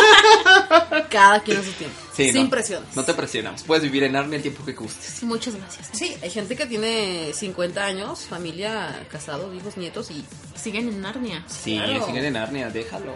[1.09, 1.95] cada quien a su tiempo.
[2.13, 2.95] Sí, sin no, presiones.
[2.95, 3.63] No te presionamos.
[3.63, 5.23] Puedes vivir en Narnia el tiempo que gustes.
[5.23, 5.89] Muchas gracias.
[5.93, 10.25] Sí, hay gente que tiene 50 años, familia, casado, hijos, nietos y,
[10.55, 11.45] Siguen en Narnia.
[11.47, 12.05] Sí, Claro.
[12.05, 13.15] siguen en Narnia, déjalos.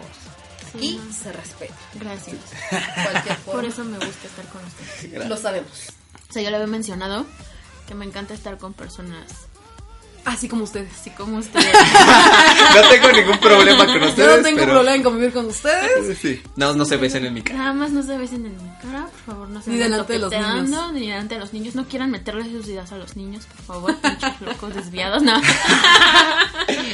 [0.80, 1.12] Y no.
[1.12, 1.74] se respeta.
[2.00, 2.36] Gracias.
[3.44, 5.28] Por eso me gusta estar con ustedes.
[5.28, 5.88] Lo sabemos.
[6.30, 7.26] O sea, yo le había mencionado
[7.86, 9.26] que me encanta estar con personas
[10.24, 10.90] Así como ustedes.
[10.92, 11.66] así como ustedes.
[12.74, 14.16] No tengo ningún problema con ustedes.
[14.30, 16.18] Yo no tengo pero- problema en convivir con ustedes.
[16.18, 16.42] Sí.
[16.56, 17.58] No, no se besen en mi cara.
[17.58, 20.18] Nada más no se besen en mi cara, por favor, no se Ni delante de
[20.20, 20.92] los niños.
[20.92, 21.74] Ni delante de los niños.
[21.74, 25.22] No quieran meterle sus ideas a los niños, por favor, pinches locos desviados.
[25.22, 25.40] No.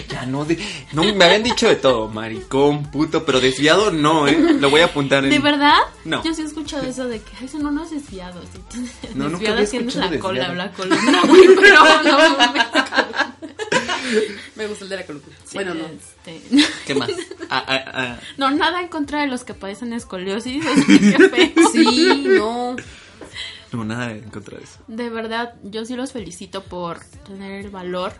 [0.09, 0.59] Ya no, de-
[0.93, 4.37] no, me habían dicho de todo, maricón, puto, pero desviado no, ¿eh?
[4.59, 5.31] Lo voy a apuntar en...
[5.31, 5.79] ¿De verdad?
[6.05, 6.23] No.
[6.25, 8.41] Yo sí he escuchado eso de que "Ay, eso no, no es desviado.
[8.43, 10.15] sí, No, nunca desviado había tienes escuchado
[10.55, 12.67] la cola, la güey, pero no mames.
[14.57, 15.29] Me gusta el de la columna.
[15.53, 15.87] bueno, no.
[15.87, 16.43] Este,
[16.87, 17.11] ¿Qué más?
[17.53, 18.21] Ah, ah, ah.
[18.37, 20.65] no, nada en contra de los que padecen escoliosis.
[20.65, 21.69] o sea, qué feo.
[21.73, 22.77] Sí, no.
[23.73, 24.79] No, nada en contra de eso.
[24.87, 28.13] De verdad, yo sí los felicito por tener el valor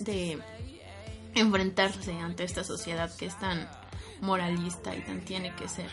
[0.00, 0.38] de
[1.36, 3.68] enfrentarse ante esta sociedad que es tan
[4.20, 5.90] moralista y tan tiene que ser.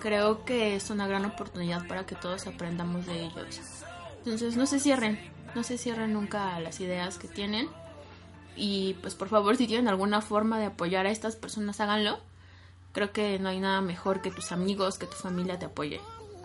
[0.00, 3.60] Creo que es una gran oportunidad para que todos aprendamos de ellos.
[4.18, 5.18] Entonces, no se cierren,
[5.54, 7.68] no se cierren nunca a las ideas que tienen.
[8.56, 12.18] Y pues por favor, si tienen alguna forma de apoyar a estas personas, háganlo.
[12.92, 16.00] Creo que no hay nada mejor que tus amigos, que tu familia te apoye.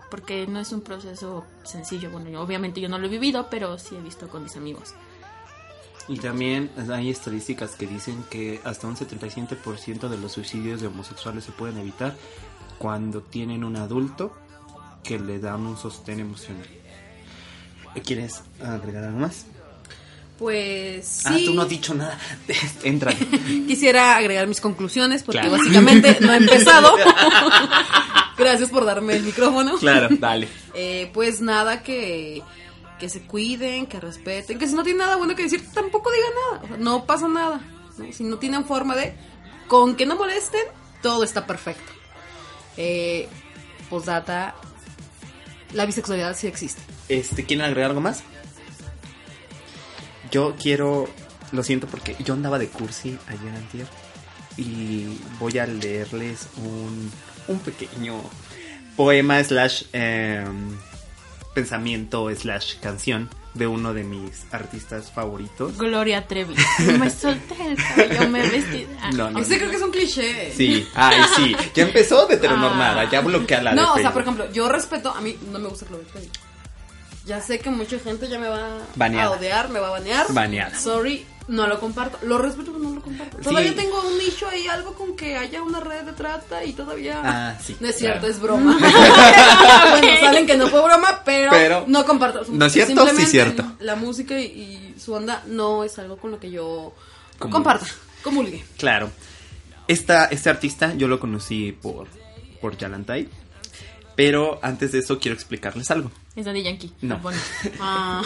[0.09, 2.12] Porque no es un proceso sencillo.
[2.12, 4.93] Bueno, yo- obviamente yo no lo he vivido, pero sí he visto con mis amigos.
[6.09, 11.45] Y también hay estadísticas que dicen que hasta un 77% de los suicidios de homosexuales
[11.45, 12.18] se pueden evitar
[12.78, 14.36] cuando tienen un adulto
[15.03, 16.68] que le dan un sostén emocional.
[18.03, 19.45] ¿Quieres agregar algo más?
[20.41, 21.23] Pues sí.
[21.27, 22.17] Ah, tú no has dicho nada.
[22.83, 23.13] Entra.
[23.67, 25.55] Quisiera agregar mis conclusiones porque Claro.
[25.55, 26.95] básicamente no he empezado.
[28.39, 29.77] Gracias por darme el micrófono.
[29.77, 30.47] Claro, dale.
[30.73, 32.41] Eh, pues nada, que,
[32.99, 36.31] que se cuiden, que respeten, que si no tienen nada bueno que decir, tampoco digan
[36.49, 36.63] nada.
[36.63, 37.61] O sea, no pasa nada.
[37.99, 38.11] ¿no?
[38.11, 39.13] Si no tienen forma de...
[39.67, 40.63] Con que no molesten,
[41.03, 41.93] todo está perfecto.
[42.77, 43.29] Eh,
[43.91, 44.55] postdata,
[45.73, 46.81] la bisexualidad sí existe.
[47.09, 48.23] Este, ¿quieren agregar algo más?
[50.32, 51.07] Yo quiero,
[51.51, 53.88] lo siento porque yo andaba de cursi ayer antier
[54.57, 57.11] y voy a leerles un
[57.47, 58.21] un pequeño
[58.95, 60.45] poema slash eh,
[61.53, 65.77] pensamiento slash canción de uno de mis artistas favoritos.
[65.77, 66.55] Gloria Trevi.
[66.99, 68.88] Me solté el cabello, me vestí.
[69.01, 70.53] Ah, No, no, creo que es un cliché.
[70.55, 71.55] Sí, ay, sí.
[71.75, 75.19] Ya empezó de heteronormada, ya bloquea la No, o sea, por ejemplo, yo respeto, a
[75.19, 76.29] mí no me gusta Gloria Trevi.
[77.26, 79.28] Ya sé que mucha gente ya me va Baneada.
[79.28, 80.26] a odiar, me va a banear.
[80.34, 80.78] Baneada.
[80.78, 82.17] Sorry, no lo comparto.
[82.26, 83.38] Lo respeto, pero no lo comparto.
[83.38, 83.43] Sí.
[83.43, 87.22] Todavía tengo un nicho ahí, algo con que haya una red de trata y todavía.
[87.24, 88.34] Ah, sí, No es cierto, claro.
[88.34, 88.78] es broma.
[90.01, 92.43] bueno, saben que no fue broma, pero, Pero- no comparto.
[92.49, 93.07] ¿No es cierto?
[93.15, 93.72] Sí, cierto.
[93.80, 96.93] La música y, y su onda no es algo con lo que yo
[97.38, 97.86] comparta,
[98.24, 98.63] comulgue.
[98.78, 99.11] Claro.
[99.88, 102.07] Esta, este artista yo lo conocí por,
[102.61, 103.30] por Yalantay.
[104.15, 106.11] Pero antes de eso quiero explicarles algo.
[106.36, 106.93] Es de Yankee.
[107.01, 107.19] No.
[107.79, 108.21] Ah.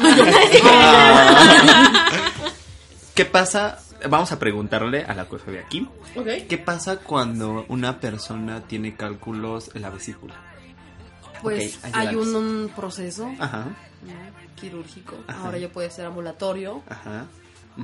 [3.16, 3.80] ¿Qué pasa?
[4.10, 5.88] Vamos a preguntarle a la QFB aquí.
[6.16, 6.28] ok.
[6.48, 10.36] ¿Qué pasa cuando una persona tiene cálculos en la vesícula?
[11.42, 13.66] Pues hay un, un proceso Ajá,
[14.04, 14.56] ¿no?
[14.56, 15.16] quirúrgico.
[15.28, 15.46] Ajá.
[15.46, 17.26] Ahora ya puede ser ambulatorio, ajá.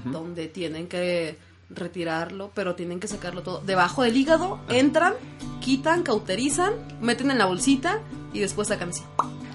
[0.05, 1.37] donde tienen que
[1.69, 3.61] retirarlo, pero tienen que sacarlo todo.
[3.61, 5.13] Debajo del hígado, entran,
[5.61, 7.99] quitan, cauterizan, meten en la bolsita
[8.33, 9.03] y después sacan así.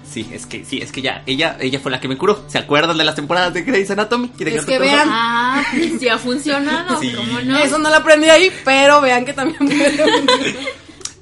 [0.09, 2.45] Sí, es que sí, es que ya ella ella fue la que me curó.
[2.47, 4.31] ¿Se acuerdan de las temporadas de Grey's Anatomy?
[4.39, 5.07] Y de Es que vean.
[5.11, 6.99] Ah, pues sí ha funcionado.
[6.99, 7.13] Sí.
[7.13, 7.57] ¿Cómo no?
[7.59, 10.55] Eso no lo aprendí ahí, pero vean que también puede funcionar.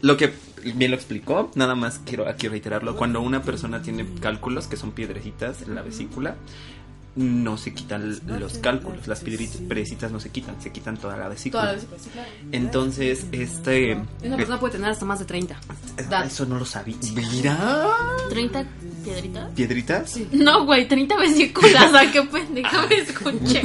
[0.01, 0.33] Lo que
[0.73, 2.95] bien lo explicó, nada más quiero aquí reiterarlo.
[2.95, 6.35] Cuando una persona tiene cálculos, que son piedrecitas en la vesícula,
[7.15, 9.07] no se quitan los cálculos.
[9.07, 11.61] Las piedritas piedrecitas no se quitan, se quitan toda la vesícula.
[11.63, 12.29] Toda la sí, claro.
[12.51, 13.97] Entonces, este.
[14.23, 15.53] Una persona puede tener hasta más de 30.
[15.97, 16.25] eh, Dad.
[16.25, 16.95] Eso no lo sabía.
[17.13, 17.57] Mira.
[18.29, 18.65] ¿30
[19.03, 19.51] piedritas?
[19.55, 20.09] ¿Piedritas?
[20.11, 20.27] Sí.
[20.31, 21.93] No, güey, 30 vesículas.
[21.93, 23.61] ¿A qué pendeja me escuché?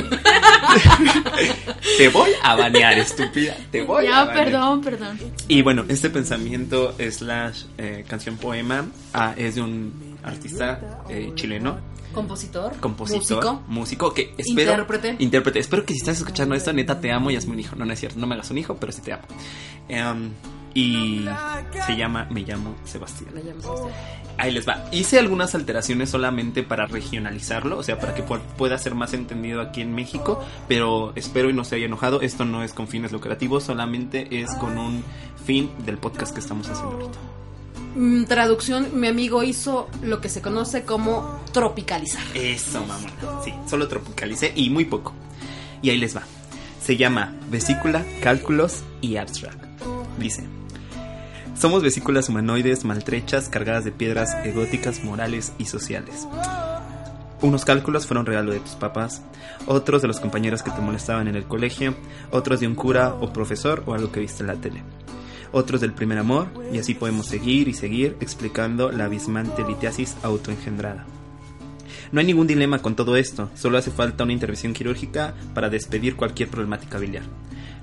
[1.99, 3.57] Te voy a banear, estúpida.
[3.71, 4.45] Te voy a Ya, banear.
[4.45, 5.19] perdón, perdón.
[5.49, 11.79] Y bueno, este pensamiento slash eh, canción poema ah, es de un artista eh, chileno,
[12.13, 12.77] Compositor.
[12.81, 13.63] compositor, Músico.
[13.69, 14.73] músico, que espero...
[14.73, 15.17] Intérprete.
[15.19, 15.59] Intérprete.
[15.61, 17.77] Espero que si estás escuchando esto, neta, te amo y hazme un hijo.
[17.77, 19.23] No, no es cierto, no me hagas un hijo, pero sí te amo.
[19.89, 20.31] Em,
[20.75, 21.25] y
[21.87, 23.35] se llama Me llamo Sebastián.
[23.35, 23.93] Le llamas Sebastián.
[24.39, 24.85] Ahí les va.
[24.93, 29.61] Hice algunas alteraciones solamente para regionalizarlo, o sea, para que pu- pueda ser más entendido
[29.61, 32.23] aquí en México, pero espero y no se haya enojado.
[32.23, 35.05] Esto no es con fines lucrativos, solamente es con un
[35.45, 37.19] fin del podcast que estamos haciendo ahorita.
[37.95, 42.23] Mm, traducción, mi amigo hizo lo que se conoce como tropicalizar.
[42.35, 43.09] Eso, mamá.
[43.45, 45.13] Sí, solo tropicalicé y muy poco.
[45.83, 46.23] Y ahí les va.
[46.81, 49.65] Se llama Vesícula, Cálculos y Abstract.
[50.19, 50.47] Dice.
[51.59, 56.27] Somos vesículas humanoides maltrechas cargadas de piedras egóticas, morales y sociales.
[57.43, 59.23] Unos cálculos fueron regalo de tus papás,
[59.67, 61.95] otros de los compañeros que te molestaban en el colegio,
[62.31, 64.83] otros de un cura o profesor o algo que viste en la tele.
[65.53, 71.07] Otros del primer amor, y así podemos seguir y seguir explicando la abismante litiasis autoengendrada.
[72.13, 76.17] No hay ningún dilema con todo esto, solo hace falta una intervención quirúrgica para despedir
[76.17, 77.23] cualquier problemática biliar.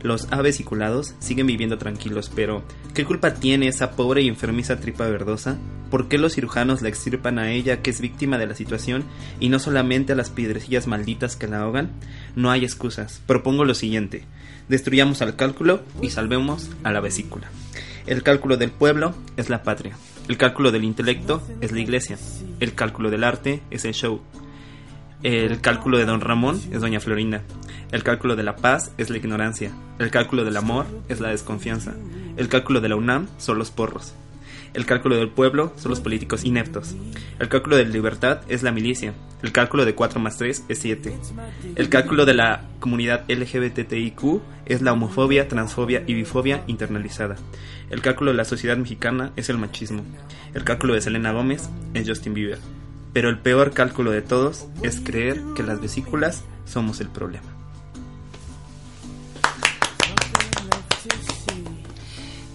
[0.01, 2.63] Los avesiculados siguen viviendo tranquilos, pero
[2.93, 5.57] ¿qué culpa tiene esa pobre y enfermiza tripa verdosa?
[5.89, 9.05] ¿Por qué los cirujanos la extirpan a ella que es víctima de la situación
[9.39, 11.91] y no solamente a las piedrecillas malditas que la ahogan?
[12.35, 13.21] No hay excusas.
[13.25, 14.25] Propongo lo siguiente.
[14.69, 17.49] Destruyamos al cálculo y salvemos a la vesícula.
[18.05, 19.95] El cálculo del pueblo es la patria.
[20.27, 22.17] El cálculo del intelecto es la iglesia.
[22.59, 24.21] El cálculo del arte es el show.
[25.23, 27.43] El cálculo de Don Ramón es Doña Florinda.
[27.91, 29.71] El cálculo de la paz es la ignorancia.
[29.99, 31.95] El cálculo del amor es la desconfianza.
[32.35, 34.13] El cálculo de la UNAM son los porros.
[34.73, 36.95] El cálculo del pueblo son los políticos ineptos.
[37.39, 39.13] El cálculo de la libertad es la milicia.
[39.41, 41.17] El cálculo de 4 más 3 es 7.
[41.75, 47.35] El cálculo de la comunidad LGBTIQ es la homofobia, transfobia y bifobia internalizada.
[47.89, 50.03] El cálculo de la sociedad mexicana es el machismo.
[50.53, 52.59] El cálculo de Selena Gómez es Justin Bieber.
[53.13, 57.47] Pero el peor cálculo de todos es creer que las vesículas somos el problema.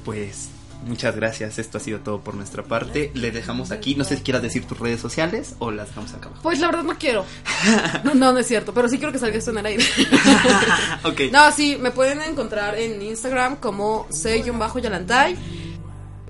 [0.05, 0.52] Pues
[0.83, 3.11] muchas gracias, esto ha sido todo por nuestra parte.
[3.15, 6.29] Le dejamos aquí, no sé si quieras decir tus redes sociales o las dejamos acá
[6.29, 6.43] abajo.
[6.43, 7.25] Pues la verdad no quiero.
[8.05, 9.85] No, no, no es cierto, pero sí quiero que salga esto en el aire.
[11.05, 11.21] ok.
[11.31, 15.37] No, sí, me pueden encontrar en Instagram como C-Yalantay.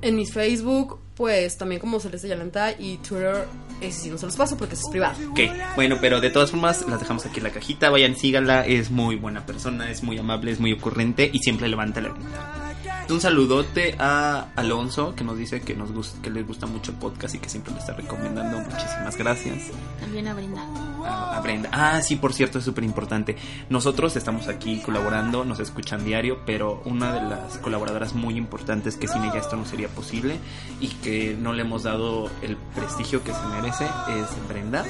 [0.03, 2.76] En mi Facebook, pues también como Celeste Yalantay.
[2.78, 3.46] Y Twitter,
[3.80, 5.16] ese sí no se los paso porque es privado.
[5.30, 5.40] Ok,
[5.74, 7.88] bueno, pero de todas formas las dejamos aquí en la cajita.
[7.88, 12.00] Vayan, síganla, es muy buena persona, es muy amable, es muy ocurrente y siempre levanta
[12.00, 12.71] la herramienta.
[13.09, 16.98] Un saludote a Alonso que nos dice que nos gusta, que les gusta mucho el
[16.98, 18.59] podcast y que siempre lo está recomendando.
[18.61, 19.70] Muchísimas gracias.
[20.00, 20.62] También a Brenda.
[21.05, 21.68] A, a Brenda.
[21.72, 23.36] Ah, sí, por cierto, es súper importante.
[23.68, 29.09] Nosotros estamos aquí colaborando, nos escuchan diario, pero una de las colaboradoras muy importantes que
[29.09, 30.38] sin ella esto no sería posible
[30.80, 34.84] y que no le hemos dado el prestigio que se merece es Brenda.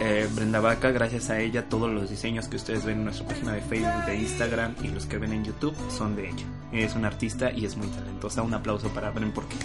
[0.00, 3.52] Eh, Brenda Vaca, gracias a ella todos los diseños que ustedes ven en nuestra página
[3.52, 6.44] de Facebook, de Instagram y los que ven en YouTube son de ella.
[6.72, 8.42] Es una artista y es muy talentosa.
[8.42, 9.56] Un aplauso para Bren porque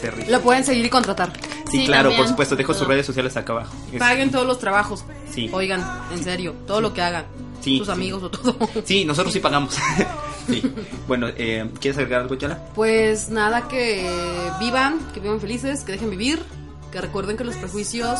[0.00, 0.30] se rifa.
[0.30, 1.32] Lo pueden seguir y contratar.
[1.70, 2.20] Sí, Sí, claro, también.
[2.22, 2.56] por supuesto.
[2.56, 3.74] Dejo sus redes sociales acá abajo.
[3.92, 5.04] Es- Paguen todos los trabajos.
[5.32, 5.50] Sí.
[5.52, 7.24] Oigan, en serio, todo lo que hagan.
[7.60, 7.92] Sí, Sus sí.
[7.92, 8.56] amigos o todo.
[8.84, 9.76] Sí, nosotros sí pagamos.
[10.48, 10.62] sí.
[11.06, 12.64] Bueno, eh, ¿quieres agregar algo, Yala?
[12.74, 14.08] Pues nada, que
[14.60, 16.40] vivan, que vivan felices, que dejen vivir,
[16.92, 18.18] que recuerden que los prejuicios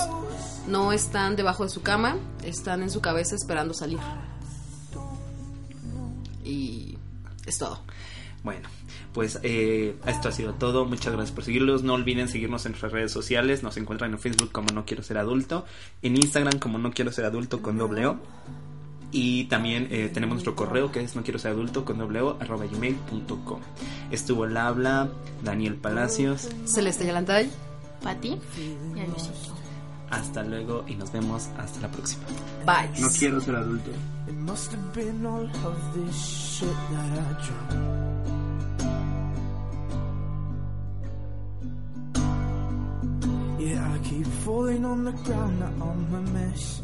[0.67, 3.99] no están debajo de su cama, están en su cabeza esperando salir.
[6.45, 6.99] Y
[7.47, 7.81] es todo.
[8.43, 8.69] Bueno,
[9.19, 10.85] pues eh, esto ha sido todo.
[10.85, 11.83] Muchas gracias por seguirlos.
[11.83, 13.65] No olviden seguirnos en nuestras redes sociales.
[13.65, 15.67] Nos encuentran en Facebook como No Quiero Ser Adulto.
[16.03, 18.21] En Instagram como No Quiero Ser Adulto con doble O.
[19.11, 22.37] Y también eh, tenemos nuestro correo que es no quiero ser adulto con doble o
[22.39, 23.61] arroba gmail.com.
[24.13, 25.09] Estuvo el habla
[25.43, 26.49] Daniel Palacios.
[26.65, 27.51] Celeste Yalantay.
[28.01, 28.77] Pati y.
[30.11, 32.23] Hasta luego y nos vemos hasta la próxima.
[32.65, 33.01] Bye.
[33.01, 33.91] No quiero ser adulto.
[43.59, 46.81] Yeah, I keep falling on the ground, now I'm a mess.